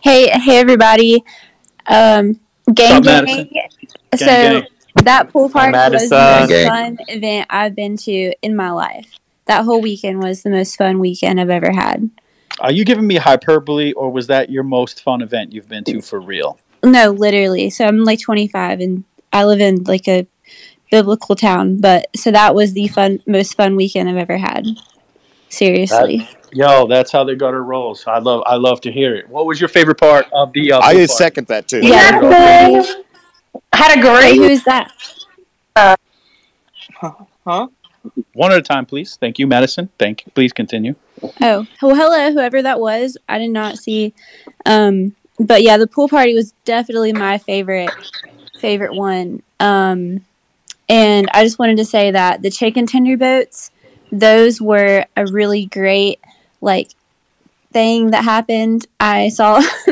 [0.00, 1.24] Hey, hey, everybody.
[1.86, 2.40] Um,
[2.72, 3.48] gang, What's gang.
[4.16, 4.66] So Gang, gang.
[5.04, 9.18] that pool party was the most fun event I've been to in my life.
[9.46, 12.10] That whole weekend was the most fun weekend I've ever had.
[12.60, 16.00] Are you giving me hyperbole, or was that your most fun event you've been to
[16.00, 16.58] for real?
[16.84, 17.70] No, literally.
[17.70, 20.26] So I'm like 25 and I live in like a
[20.92, 24.66] biblical town, but so that was the fun, most fun weekend I've ever had.
[25.48, 26.28] Seriously.
[26.52, 28.04] Yo, that's how they got her rolls.
[28.06, 29.26] I love, I love to hear it.
[29.28, 30.72] What was your favorite part of the?
[30.72, 31.80] Uh, I pool second that too.
[31.80, 32.20] Yeah.
[33.72, 34.36] Had a Hey, great.
[34.36, 34.92] who's that?
[35.74, 35.96] Uh,
[37.00, 37.66] huh
[38.34, 39.16] One at a time, please.
[39.18, 39.88] Thank you, Madison.
[39.98, 40.32] Thank you.
[40.34, 40.94] Please continue.
[41.40, 43.16] Oh, well, hello, whoever that was.
[43.30, 44.12] I did not see.
[44.66, 47.90] Um, but yeah, the pool party was definitely my favorite
[48.60, 49.42] favorite one.
[49.58, 50.24] Um,
[50.92, 53.70] and I just wanted to say that the chicken tender boats,
[54.10, 56.20] those were a really great
[56.60, 56.90] like
[57.72, 58.86] thing that happened.
[59.00, 59.62] I saw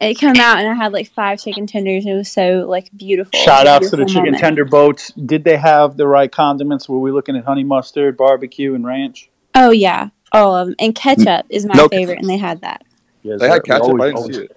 [0.00, 2.06] it come out and I had like five chicken tenders.
[2.06, 3.38] It was so like beautiful.
[3.38, 5.12] Shout It out to the beautiful chicken tender boats.
[5.12, 6.88] Did they have the right condiments?
[6.88, 9.28] Were we looking at honey mustard, barbecue, and ranch?
[9.54, 10.76] Oh yeah, all of them.
[10.78, 12.84] And ketchup is my No- favorite, and they had that.
[13.22, 14.00] Yes, They had ketchup.
[14.00, 14.56] I didn't always- see it.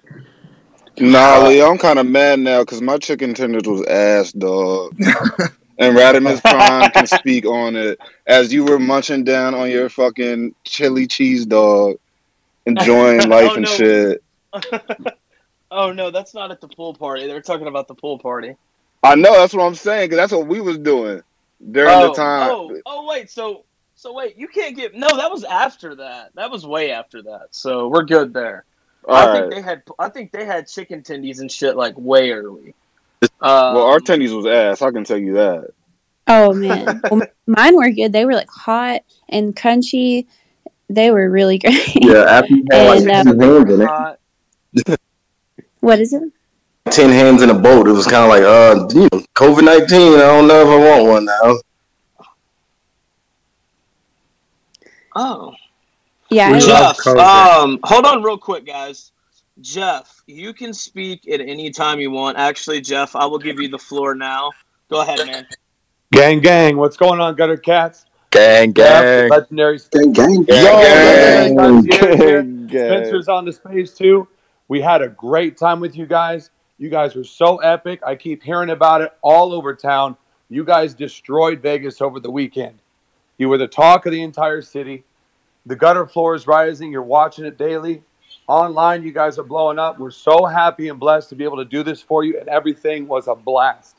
[1.00, 4.96] Nah, uh, Leo, I'm kind of mad now because my chicken tenders was ass, dog.
[5.78, 10.54] and Radimus Prime can speak on it as you were munching down on your fucking
[10.64, 11.96] chili cheese dog,
[12.66, 13.70] enjoying oh, life Oh, and no.
[13.70, 14.22] shit.
[15.70, 17.26] oh no, that's not at the pool party.
[17.26, 18.56] They were talking about the pool party.
[19.02, 21.22] I know that's what I'm saying because that's what we was doing
[21.70, 22.50] during oh, the time.
[22.50, 23.64] Oh, oh wait, so
[23.94, 25.08] so wait, you can't get no.
[25.16, 26.34] That was after that.
[26.34, 27.48] That was way after that.
[27.50, 28.64] So we're good there.
[29.06, 29.40] All I right.
[29.40, 32.74] think they had I think they had chicken tendies and shit like way early.
[33.40, 34.82] Well, our Um, tendies was ass.
[34.82, 35.68] I can tell you that.
[36.26, 38.12] Oh man, well, mine were good.
[38.12, 40.26] They were like hot and crunchy.
[40.88, 42.04] They were really great.
[42.04, 43.82] Yeah, after you had And, ten um, hands in
[44.92, 45.00] it.
[45.80, 46.22] What is it?
[46.90, 50.14] ten hands in a boat, it was kind of like, uh, you know, COVID nineteen.
[50.14, 51.58] I don't know if I want one now.
[55.14, 55.52] Oh,
[56.30, 57.16] Yeah, I We was- love Jeff.
[57.16, 59.11] Um, hold on real quick, guys.
[59.60, 62.38] Jeff, you can speak at any time you want.
[62.38, 64.50] Actually, Jeff, I will give you the floor now.
[64.88, 65.46] Go ahead, man.
[66.10, 68.04] Gang, gang, what's going on, Gutter Cats?
[68.30, 69.30] Gang, Jeff, gang.
[69.30, 71.56] legendary Gang, gang, Yo, gang.
[71.56, 72.42] guys, here, here.
[72.42, 72.68] Gang.
[72.68, 74.26] Spencer's on the space too.
[74.68, 76.50] We had a great time with you guys.
[76.78, 78.00] You guys were so epic.
[78.04, 80.16] I keep hearing about it all over town.
[80.48, 82.78] You guys destroyed Vegas over the weekend.
[83.38, 85.04] You were the talk of the entire city.
[85.66, 86.90] The gutter floor is rising.
[86.90, 88.02] You're watching it daily.
[88.48, 89.98] Online, you guys are blowing up.
[89.98, 93.06] We're so happy and blessed to be able to do this for you, and everything
[93.06, 93.96] was a blast.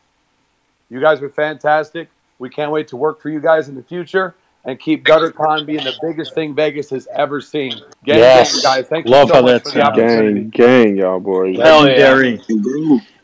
[0.89, 2.09] You guys were fantastic.
[2.39, 4.35] We can't wait to work for you guys in the future
[4.65, 7.71] and keep GutterCon being the biggest thing Vegas has ever seen.
[8.05, 8.61] Gang, Yes.
[8.61, 8.87] gang, guys.
[8.87, 10.41] Thank Love you so much for the opportunity.
[10.41, 11.57] Gang, gang, y'all boys.
[11.57, 12.37] Hell yeah.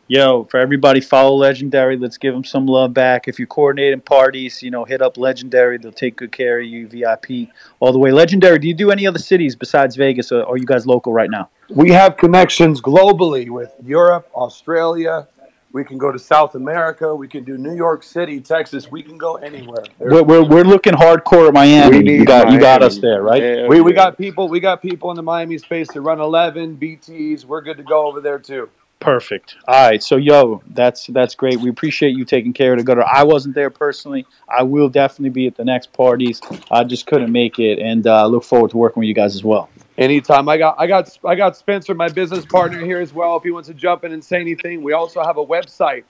[0.09, 0.27] Legendary.
[0.27, 1.97] Yo, for everybody, follow Legendary.
[1.97, 3.27] Let's give them some love back.
[3.27, 5.77] If you're coordinating parties, you know, hit up Legendary.
[5.77, 7.49] They'll take good care of you, VIP,
[7.79, 8.11] all the way.
[8.11, 11.29] Legendary, do you do any other cities besides Vegas, or are you guys local right
[11.29, 11.49] now?
[11.69, 15.27] We have connections globally with Europe, Australia.
[15.71, 17.13] We can go to South America.
[17.13, 18.89] We can do New York City, Texas.
[18.89, 19.83] We can go anywhere.
[19.99, 21.97] We're, we're, we're looking hardcore at Miami.
[21.97, 23.43] We need You got, you got us there, right?
[23.43, 24.49] Hell We, we got people.
[24.49, 27.45] We got people in the Miami space to run 11 BTs.
[27.45, 28.67] We're good to go over there too.
[28.99, 29.55] Perfect.
[29.67, 30.03] All right.
[30.03, 31.59] So, yo, that's that's great.
[31.61, 33.05] We appreciate you taking care of the gutter.
[33.05, 34.25] I wasn't there personally.
[34.49, 36.41] I will definitely be at the next parties.
[36.69, 39.43] I just couldn't make it, and uh, look forward to working with you guys as
[39.43, 39.69] well.
[39.97, 43.37] Anytime I got I got I got Spencer, my business partner here as well.
[43.37, 46.03] If he wants to jump in and say anything, we also have a website.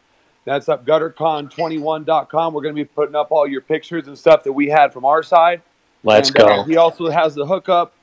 [0.46, 2.54] That's up guttercon21.com.
[2.54, 5.06] We're going to be putting up all your pictures and stuff that we had from
[5.06, 5.62] our side.
[6.04, 6.64] Let's And, uh, go.
[6.64, 7.94] he also has the hookup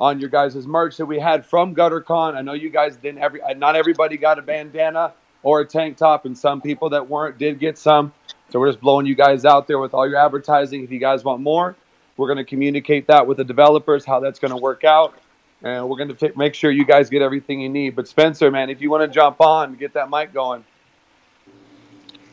[0.00, 2.34] on your guys' merch that we had from GutterCon.
[2.34, 5.96] I know you guys didn't every uh, not everybody got a bandana or a tank
[5.96, 8.12] top, and some people that weren't did get some.
[8.50, 10.84] So we're just blowing you guys out there with all your advertising.
[10.84, 11.76] If you guys want more,
[12.16, 15.14] we're going to communicate that with the developers how that's going to work out,
[15.62, 17.96] and we're going to make sure you guys get everything you need.
[17.96, 20.64] But Spencer, man, if you want to jump on, get that mic going.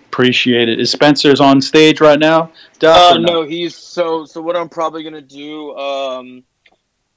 [0.07, 0.79] Appreciate it.
[0.79, 2.51] Is Spencer's on stage right now?
[2.83, 4.25] Uh, no, he's so.
[4.25, 6.43] So what I'm probably gonna do, um,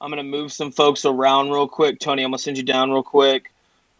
[0.01, 1.99] I'm gonna move some folks around real quick.
[1.99, 3.51] Tony, I'm gonna send you down real quick.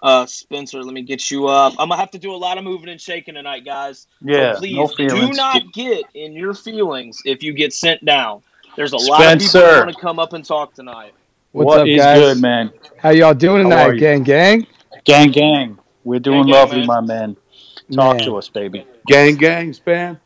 [0.02, 1.74] Uh, Spencer, let me get you up.
[1.80, 4.08] I'm gonna have to do a lot of moving and shaking tonight, guys.
[4.28, 8.44] So Yeah, please no do not get in your feelings if you get sent down.
[8.76, 9.68] There's a lot of people Spencer.
[9.72, 11.14] that want to come up and talk tonight.
[11.54, 12.20] What's What up, is guys?
[12.20, 12.74] good, man?
[12.98, 14.00] How y'all doing tonight, you?
[14.00, 14.24] gang?
[14.24, 14.68] Gang.
[15.06, 15.80] Gang, gang.
[16.04, 16.88] We're doing gang, lovely, man.
[16.88, 17.38] my man.
[17.92, 18.26] Talk Man.
[18.26, 18.86] to us, baby.
[19.08, 20.20] Gang, gang, span.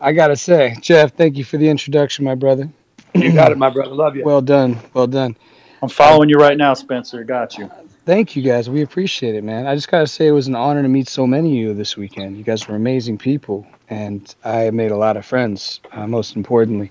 [0.00, 2.70] I gotta say, Jeff, thank you for the introduction, my brother.
[3.14, 3.94] You got it, my brother.
[3.94, 4.24] Love you.
[4.24, 5.36] Well done, well done.
[5.82, 7.24] I'm following you right now, Spencer.
[7.24, 7.70] Got you.
[8.04, 8.68] Thank you guys.
[8.68, 9.66] We appreciate it, man.
[9.66, 11.96] I just gotta say it was an honor to meet so many of you this
[11.96, 12.36] weekend.
[12.36, 15.80] You guys were amazing people, and I made a lot of friends.
[15.92, 16.90] Uh, most importantly,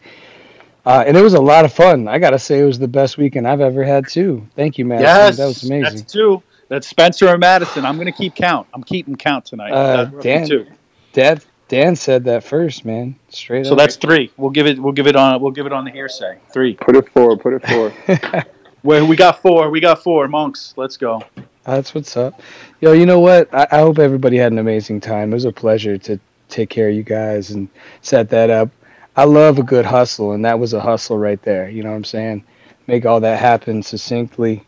[0.86, 2.08] uh, and it was a lot of fun.
[2.08, 4.48] I gotta say it was the best weekend I've ever had too.
[4.56, 5.02] Thank you, man.
[5.02, 6.00] Yes, that was amazing.
[6.00, 6.42] That's two.
[6.70, 7.86] That's Spencer and Madison.
[7.86, 8.68] I'm gonna keep count.
[8.74, 9.72] I'm keeping count tonight.
[9.72, 10.68] Uh, That's roughly Dan, two.
[11.14, 13.16] Dad, Dan said that first, man.
[13.30, 13.66] Straight up.
[13.68, 13.78] So up.
[13.78, 14.32] that's three.
[14.36, 14.78] We'll give it.
[14.78, 15.40] We'll give it on.
[15.42, 16.40] We'll give it on the hearsay.
[16.52, 16.74] Three.
[16.74, 17.38] Put it four.
[17.38, 17.94] Put it four.
[18.82, 19.70] Well, we got four.
[19.70, 20.28] We got four.
[20.30, 20.74] Monks.
[20.78, 21.22] Let's go.
[21.66, 22.42] That's what's up.
[22.80, 23.54] Yo, you know what?
[23.54, 25.32] I, I hope everybody had an amazing time.
[25.32, 26.18] It was a pleasure to
[26.48, 27.68] take care of you guys and
[28.02, 28.70] set that up.
[29.18, 31.70] I love a good hustle, and that was a hustle right there.
[31.70, 32.46] You know what I'm saying?
[32.88, 34.64] Make all that happen succinctly.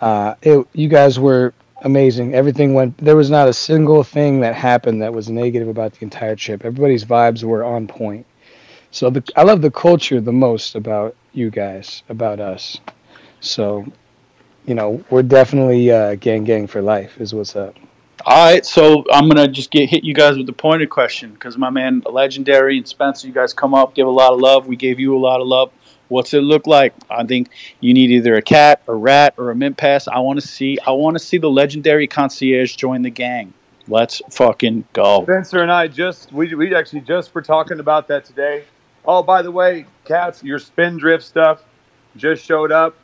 [0.00, 2.34] Uh, it, you guys were amazing.
[2.34, 2.96] Everything went.
[2.98, 6.64] There was not a single thing that happened that was negative about the entire trip.
[6.64, 8.26] Everybody's vibes were on point.
[8.90, 12.80] So the, I love the culture the most about you guys, about us.
[13.40, 13.86] So,
[14.66, 17.20] you know, we're definitely uh, gang gang for life.
[17.20, 17.76] Is what's up.
[18.26, 21.56] All right, so I'm gonna just get hit you guys with the pointed question because
[21.56, 24.66] my man Legendary and Spencer, you guys come up, give a lot of love.
[24.66, 25.72] We gave you a lot of love.
[26.10, 26.92] What's it look like?
[27.08, 30.08] I think you need either a cat, a rat, or a mint pass.
[30.08, 30.76] I want to see.
[30.86, 33.54] I want to see the legendary concierge join the gang.
[33.86, 35.22] Let's fucking go.
[35.22, 38.64] Spencer and I just we we actually just were talking about that today.
[39.04, 41.62] Oh, by the way, cats, your spindrift stuff
[42.16, 42.96] just showed up.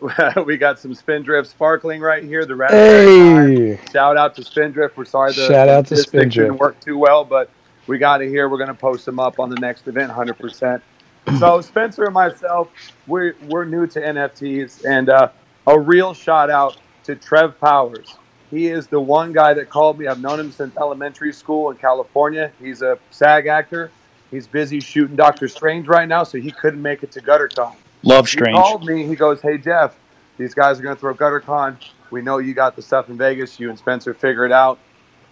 [0.46, 2.46] we got some spindrift sparkling right here.
[2.46, 3.80] The raspberry Hey.
[3.92, 4.96] Shout out to spindrift.
[4.96, 7.50] We're sorry the Shout out to logistics didn't work too well, but
[7.88, 8.48] we got it here.
[8.48, 10.82] We're gonna post them up on the next event, hundred percent.
[11.38, 12.68] So Spencer and myself,
[13.06, 15.28] we're we're new to NFTs, and uh,
[15.66, 18.16] a real shout out to Trev Powers.
[18.50, 20.06] He is the one guy that called me.
[20.06, 22.52] I've known him since elementary school in California.
[22.60, 23.90] He's a SAG actor.
[24.30, 27.74] He's busy shooting Doctor Strange right now, so he couldn't make it to GutterCon.
[28.02, 28.56] Love Strange.
[28.56, 29.06] He called me.
[29.06, 29.96] He goes, "Hey Jeff,
[30.36, 31.76] these guys are going to throw GutterCon.
[32.10, 33.58] We know you got the stuff in Vegas.
[33.58, 34.78] You and Spencer figure it out.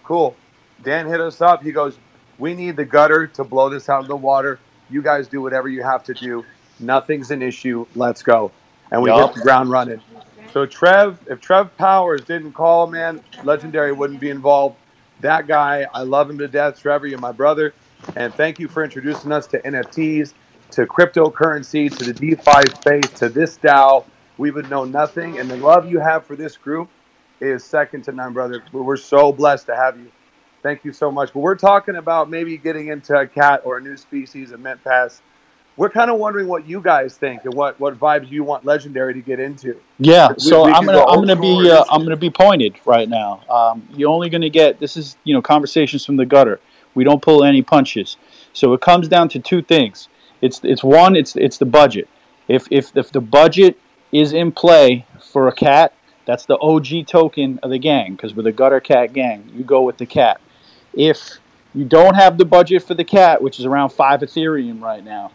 [0.03, 0.35] Cool."
[0.81, 1.61] Dan hit us up.
[1.61, 1.99] He goes,
[2.39, 4.59] "We need the gutter to blow this out of the water.
[4.89, 6.45] You guys do whatever you have to do.
[6.79, 7.85] Nothing's an issue.
[7.95, 8.51] Let's go."
[8.91, 9.29] And we Yup.
[9.29, 10.01] hit the ground running.
[10.51, 14.75] So Trev, if Trev Powers didn't call, man, Legendary wouldn't be involved.
[15.21, 16.79] That guy, I love him to death.
[16.79, 17.73] Trevor, you're my brother.
[18.15, 20.33] And thank you for introducing us to NFTs,
[20.71, 24.05] to cryptocurrency, to the DeFi space, to this DAO.
[24.37, 25.39] We would know nothing.
[25.39, 26.89] And the love you have for this group
[27.39, 28.61] is second to none, brother.
[28.71, 30.11] We're so blessed to have you.
[30.63, 31.33] Thank you so much.
[31.33, 34.81] But we're talking about maybe getting into a cat or a new species, of mint
[34.81, 35.21] pass.
[35.75, 39.13] We're kind of wondering what you guys think and what, what vibes you want Legendary
[39.13, 39.77] to get into.
[39.99, 42.75] Yeah, We- so we I'm gonna go I'm gonna be uh, I'm gonna be pointed
[42.85, 43.41] right now.
[43.49, 46.59] Um, you're only gonna get this is you know conversations from the gutter.
[46.95, 48.17] We don't pull any punches.
[48.53, 50.07] So it comes down to two things.
[50.41, 52.07] It's it's one it's it's the budget.
[52.47, 53.77] If if if the budget
[54.13, 55.93] is in play for a cat,
[56.25, 59.49] that's the OG token of the gang because we're the gutter cat gang.
[59.53, 60.39] You go with the cat.
[60.93, 61.37] If
[61.73, 65.31] you don't have the budget for the cat, which is around five Ethereum right now,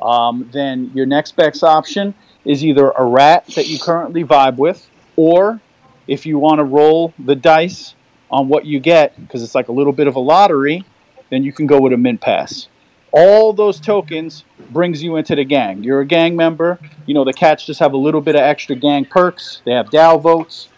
[0.00, 4.88] um, then your next best option is either a rat that you currently vibe with,
[5.16, 5.60] or
[6.06, 7.94] if you want to roll the dice
[8.30, 10.84] on what you get, because it's like a little bit of a lottery,
[11.30, 12.68] then you can go with a mint pass.
[13.12, 15.84] All those tokens brings you into the gang.
[15.84, 16.78] You're a gang member.
[17.04, 19.60] You know the cats just have a little bit of extra gang perks.
[19.66, 20.68] They have DAO votes.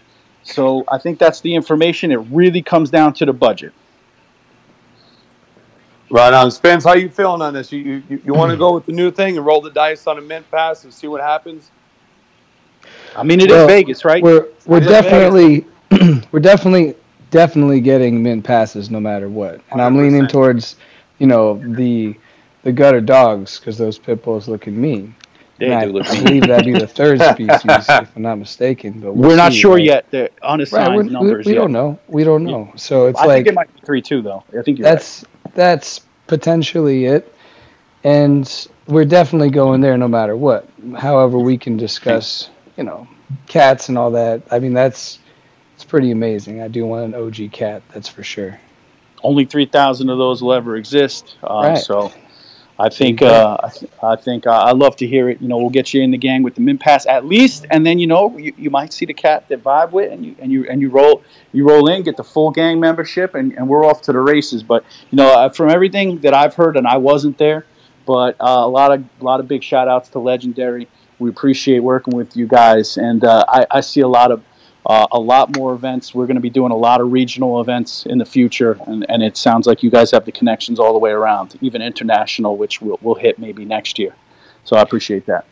[0.43, 2.11] So I think that's the information.
[2.11, 3.73] It really comes down to the budget.
[6.11, 6.51] Right on.
[6.51, 7.73] Spence, how you feeling on this?
[7.73, 10.19] You, you, you want to go with the new thing and roll the dice on
[10.19, 11.73] a mint pass and see what happens?
[13.17, 14.27] I mean, it is Well, Vegas, right?
[14.27, 15.67] We're we're It is definitely
[16.33, 16.97] we're definitely
[17.31, 20.77] definitely getting mint passes no matter what, and I'm leaning towards
[21.19, 22.17] you know the
[22.63, 25.15] the gutter dogs because those pit bulls looking mean.
[25.59, 26.25] They And I, do look I mean.
[26.25, 29.01] believe that'd be the third species if I'm not mistaken.
[29.01, 29.81] But we'll We're not see, sure right?
[29.81, 30.11] yet.
[30.11, 31.45] The unassigned Right, we're, we, numbers.
[31.45, 31.55] we yet.
[31.55, 31.99] don't know.
[32.09, 32.73] We don't know.
[32.77, 34.45] So it's I like think it might be three two though.
[34.59, 35.25] I think you're that's
[35.55, 37.35] that's potentially it,
[38.03, 40.69] and we're definitely going there no matter what.
[40.97, 43.07] However, we can discuss, you know,
[43.47, 44.43] cats and all that.
[44.51, 45.19] I mean, that's
[45.75, 46.63] it's pretty amazing.
[46.63, 48.59] I do want an OG cat, that's for sure.
[49.23, 51.37] Only three thousand of those will ever exist.
[51.43, 51.79] Uh, Right.
[51.79, 52.13] So,
[52.79, 55.41] I think uh, I, th- I think uh, I love to hear it.
[55.41, 57.87] You know, we'll get you in the gang with the mint pass at least, and
[57.87, 60.51] then you know you, you might see the cat that vibe with, and you and
[60.51, 61.23] you and you roll
[61.53, 64.65] you roll in, get the full gang membership, and, and we're off to the races.
[64.65, 67.65] But you know, uh, from everything that I've heard, and I wasn't there,
[68.07, 70.89] but uh, a lot of a lot of big shout outs to Legendary.
[71.21, 74.43] We appreciate working with you guys, and uh, I, I see a lot of
[74.87, 76.15] uh, a lot more events.
[76.15, 79.23] We're going to be doing a lot of regional events in the future, and, and
[79.23, 82.81] it sounds like you guys have the connections all the way around, even international, which
[82.81, 84.15] we'll, we'll hit maybe next year.
[84.65, 85.47] So I appreciate that.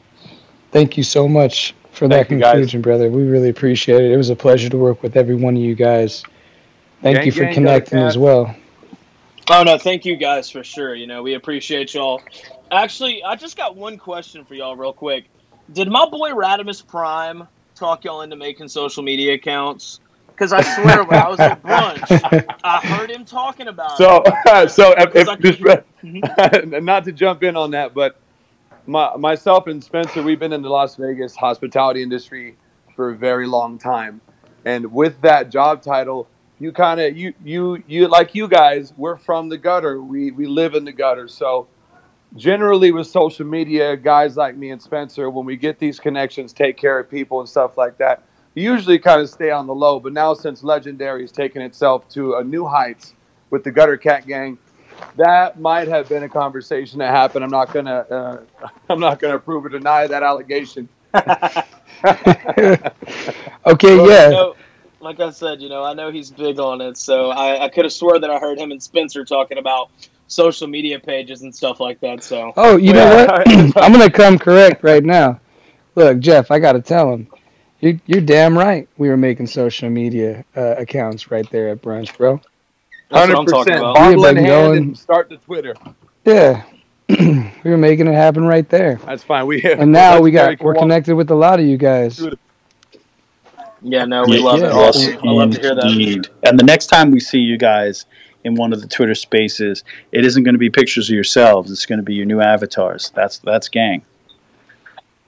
[0.71, 2.53] Thank you so much for Thank that you, guys.
[2.53, 3.11] conclusion, brother.
[3.11, 4.11] We really appreciate it.
[4.11, 6.23] It was a pleasure to work with every one of you guys.
[7.03, 8.55] Thank Gang, you for gang, connecting Gutter as well.
[9.51, 10.95] Oh no, thank you guys for sure.
[10.95, 12.23] You know, we appreciate y'all.
[12.71, 15.25] Actually, I just got one question for y'all, real quick.
[15.73, 17.49] Did my boy Radimus Prime
[17.83, 19.99] talk y'all into making social media accounts?
[20.29, 24.71] Because I swear, when I was at brunch, I heard him talking about So, it.
[24.71, 26.85] so if, if just, mm-hmm.
[26.85, 28.21] not to jump in on that, but
[28.87, 32.57] my, myself and Spencer, we've been in the Las Vegas hospitality industry
[32.95, 34.21] for a very long time,
[34.65, 36.29] and with that job title,
[36.61, 40.01] you kind of you you you like you guys, we're from the gutter.
[40.03, 41.67] We we live in the gutter, so
[42.37, 46.77] generally with social media, guys like me and Spencer, when we get these connections, take
[46.77, 48.23] care of people and stuff like that.
[48.55, 52.45] usually kind of stay on the low, but now since Legendary's taken itself to a
[52.45, 53.15] new heights
[53.51, 54.59] with the Gutter Cat Gang,
[55.17, 57.45] that might have been a conversation that happened.
[57.45, 58.41] I'm not gonna uh,
[58.89, 60.89] I'm not gonna prove or deny that allegation.
[63.65, 64.25] Okay, Well, yeah.
[64.27, 64.57] you know,
[65.01, 67.85] like I said, you know, I know he's big on it, so I, I could
[67.85, 69.91] have swore that I heard him and Spencer talking about
[70.33, 72.23] social media pages and stuff like that.
[72.25, 72.53] So.
[72.57, 73.49] Oh, you know what?
[73.77, 75.41] I'm gonna come correct right now.
[75.95, 77.29] Look, Jeff, I gotta tell him.
[77.81, 78.89] You're, you're damn right.
[78.97, 82.37] We were making social media uh, accounts right there at brunch, bro.
[82.37, 82.45] That's
[83.11, 83.77] what Hundred I'm percent.
[83.77, 85.75] We bottle have in been hand going- and start the Twitter.
[86.25, 86.63] Yeah,
[87.09, 89.01] we were making it happen right there.
[89.05, 89.47] That's fine.
[89.47, 92.25] We And now we got we're connected with a lot of you guys.
[93.83, 94.71] Yeah, no, we Yeah, love it.
[94.71, 95.19] Awesome.
[95.29, 95.85] I love to hear that.
[95.85, 96.29] Indeed.
[96.45, 98.07] And the next time we see you guys
[98.45, 101.71] in one of the Twitter spaces, it isn't going to be pictures of yourselves.
[101.71, 103.11] It's going to be your new avatars.
[103.15, 104.03] That's that's gang.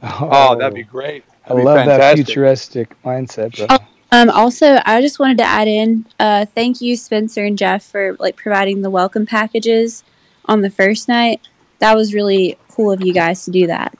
[0.02, 1.24] Oh, that'd be great.
[1.44, 3.78] I That'd be love that futuristic mindset, bro.
[4.12, 8.16] Um, also, I just wanted to add in, uh, thank you, Spencer and Jeff, for
[8.20, 10.04] like providing the welcome packages
[10.44, 11.40] on the first night.
[11.80, 13.96] That was really cool of you guys to do that,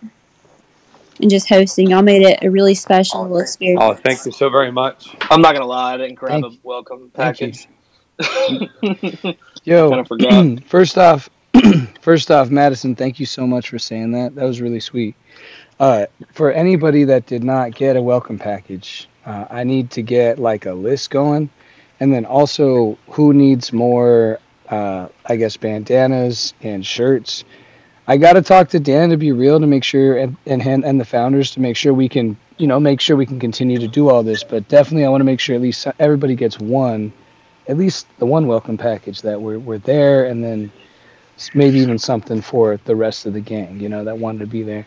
[1.20, 1.90] and just hosting.
[1.90, 3.80] Y'all made it a really special experience.
[3.82, 5.16] Oh, thank you so very much.
[5.30, 7.48] I'm not gonna lie, I didn't grab Thank a welcome Thank you.
[7.48, 7.68] package.
[9.64, 10.04] Yo,
[10.66, 11.28] first off,
[12.00, 14.34] first off, Madison, thank you so much for saying that.
[14.34, 15.16] That was really sweet.
[15.80, 20.38] Uh, for anybody that did not get a welcome package, uh, I need to get
[20.38, 21.50] like a list going,
[21.98, 24.38] and then also who needs more,
[24.68, 27.44] uh, I guess, bandanas and shirts.
[28.06, 31.00] I got to talk to Dan to be real to make sure, and and and
[31.00, 33.88] the founders to make sure we can, you know, make sure we can continue to
[33.88, 34.44] do all this.
[34.44, 37.12] But definitely, I want to make sure at least everybody gets one
[37.68, 40.70] at least the one welcome package that we're, we're there and then
[41.54, 44.62] maybe even something for the rest of the gang you know that wanted to be
[44.62, 44.86] there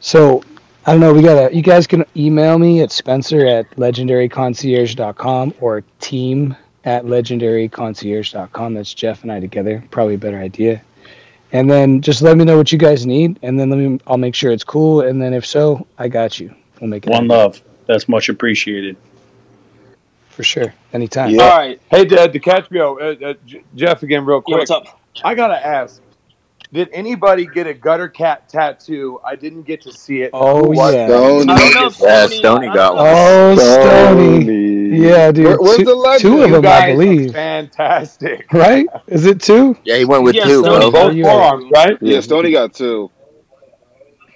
[0.00, 0.42] so
[0.86, 5.82] i don't know we gotta you guys can email me at spencer at legendaryconcierge.com or
[6.00, 10.80] team at legendaryconcierge.com that's jeff and i together probably a better idea
[11.52, 14.18] and then just let me know what you guys need and then let me i'll
[14.18, 17.22] make sure it's cool and then if so i got you we'll make it One
[17.24, 17.28] happen.
[17.28, 17.62] love.
[17.86, 18.96] That's much appreciated.
[20.38, 21.42] For sure anytime Yeah.
[21.42, 21.80] All right.
[21.90, 24.58] Hey, Dad, DiCaprio, uh, uh, J- Jeff again, real Yeah, quick.
[24.58, 24.84] what's up?
[25.24, 26.00] I gotta ask:
[26.72, 29.18] Did anybody get a gutter cat tattoo?
[29.24, 30.30] I didn't get to see it.
[30.32, 30.90] Oh, Who yeah.
[30.90, 31.08] it?
[31.08, 31.50] Stone.
[31.50, 31.86] I know.
[31.88, 33.04] if Yeah, Stoney- Stoney got don't know.
[33.04, 34.98] oh stony Stoney.
[35.08, 35.44] Yeah, dude.
[35.46, 36.20] Where- where's two, the legend?
[36.22, 37.32] two of You them, I guys are believe.
[37.32, 38.46] fantastic.
[38.52, 38.86] Right?
[39.08, 39.76] Is it two?
[39.82, 41.08] Yeah, he went with Yeah, two, Stoney bro.
[41.08, 41.98] Both you forearms, right?
[42.00, 43.10] Yeah, Stoney got two.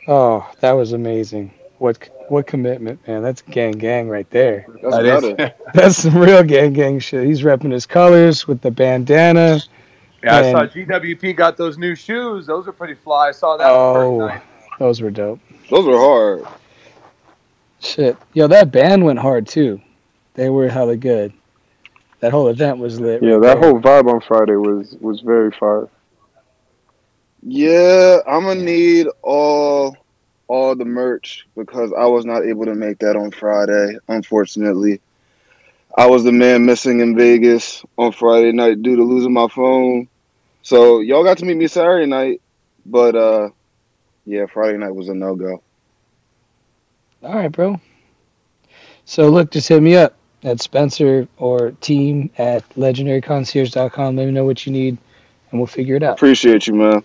[0.08, 1.52] Oh, that was amazing.
[1.78, 3.22] What what commitment, man?
[3.22, 4.66] That's gang gang right there.
[4.82, 5.54] That's That is- better.
[5.74, 7.26] That's some real gang gang shit.
[7.26, 9.60] He's repping his colors with the bandana.
[10.22, 12.46] Yeah, I saw GWP got those new shoes.
[12.46, 13.28] Those are pretty fly.
[13.28, 14.42] I saw that the Oh, first night.
[14.78, 15.40] those were dope.
[15.68, 16.44] Those were hard.
[17.80, 18.16] Shit.
[18.32, 19.80] Yo, that band went hard too.
[20.34, 21.32] They were hella good.
[22.20, 23.20] That whole event was lit.
[23.22, 23.70] Yeah, right that there.
[23.72, 25.88] whole vibe on Friday was was very fire.
[27.42, 29.96] Yeah, I'm gonna need all
[30.52, 35.00] all the merch because I was not able to make that on Friday, unfortunately.
[35.96, 40.08] I was the man missing in Vegas on Friday night due to losing my phone.
[40.60, 42.42] So y'all got to meet me Saturday night,
[42.84, 43.48] but uh
[44.26, 45.62] yeah, Friday night was a no go.
[47.22, 47.80] All right, bro.
[49.06, 54.16] So look, just hit me up at Spencer or team at legendaryconcierge.com.
[54.16, 54.98] Let me know what you need,
[55.50, 56.14] and we'll figure it out.
[56.14, 57.02] Appreciate you, man.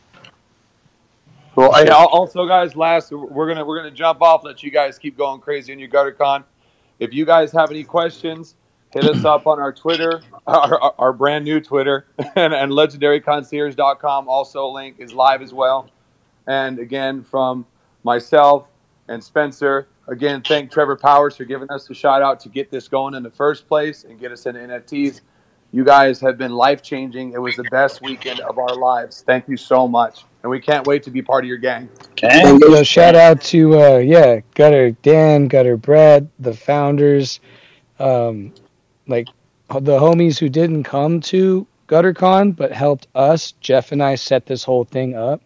[1.58, 4.44] Well, also, guys, last we're gonna we're gonna jump off.
[4.44, 6.44] Let you guys keep going crazy in your GutterCon.
[7.00, 8.54] If you guys have any questions,
[8.94, 12.06] hit us up on our Twitter, our, our, our brand new Twitter,
[12.36, 14.30] and, and legendaryconcierge.com.
[14.30, 15.90] Also, link is live as well.
[16.46, 17.66] And again, from
[18.04, 18.68] myself
[19.08, 22.88] and Spencer, again, thank Trevor Powers for giving us the shout out to get this
[22.88, 25.22] going in the first place and get us into NFTs.
[25.72, 27.34] You guys have been life changing.
[27.34, 29.22] It was the best weekend of our lives.
[29.26, 30.24] Thank you so much.
[30.44, 31.90] And we can't wait to be part of your gang.
[32.16, 32.60] Gang.
[32.60, 37.42] So shout out to uh, yeah, Gutter Dan, Gutter Brad, the founders,
[38.00, 38.54] um,
[39.08, 39.28] like
[39.70, 43.52] the homies who didn't come to GutterCon but helped us.
[43.60, 45.42] Jeff and I set this whole thing up,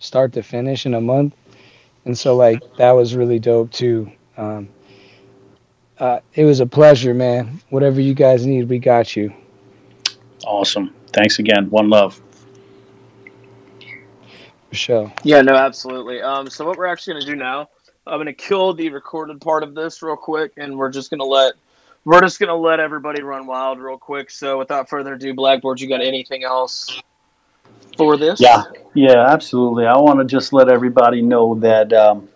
[0.00, 1.34] start to finish in a month,
[2.04, 4.12] and so like that was really dope too.
[4.36, 4.68] Um,
[5.98, 7.60] uh, it was a pleasure, man.
[7.70, 9.32] Whatever you guys need, we got you.
[10.44, 10.94] Awesome.
[11.12, 11.70] Thanks again.
[11.70, 12.20] One love.
[14.70, 15.12] Michelle.
[15.22, 16.22] Yeah, no, absolutely.
[16.22, 17.68] Um, so what we're actually gonna do now,
[18.06, 21.54] I'm gonna kill the recorded part of this real quick, and we're just gonna let
[22.04, 24.30] we're just gonna let everybody run wild real quick.
[24.30, 27.02] So without further ado, Blackboard, you got anything else
[27.98, 28.40] for this?
[28.40, 28.64] Yeah,
[28.94, 29.86] yeah, absolutely.
[29.86, 32.28] I want to just let everybody know that um,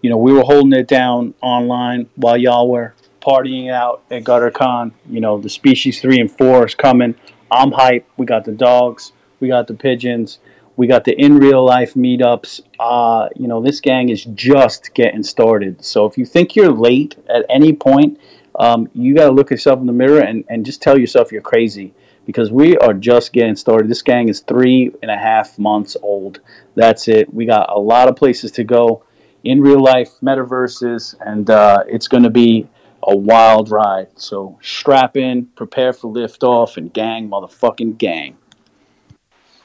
[0.00, 4.92] you know we were holding it down online while y'all were partying out at GutterCon.
[5.08, 7.14] You know, the species three and four is coming.
[7.54, 8.04] I'm hyped.
[8.16, 9.12] We got the dogs.
[9.40, 10.40] We got the pigeons.
[10.76, 12.62] We got the in real life meetups.
[12.80, 15.84] Uh, you know, this gang is just getting started.
[15.84, 18.18] So if you think you're late at any point,
[18.58, 21.42] um, you got to look yourself in the mirror and, and just tell yourself you're
[21.42, 21.94] crazy
[22.26, 23.88] because we are just getting started.
[23.88, 26.40] This gang is three and a half months old.
[26.74, 27.32] That's it.
[27.32, 29.04] We got a lot of places to go
[29.44, 32.66] in real life, metaverses, and uh, it's going to be
[33.06, 34.08] a wild ride.
[34.16, 38.36] So strap in, prepare for liftoff, and gang, motherfucking gang.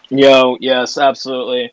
[0.09, 1.71] Yo, yes, absolutely.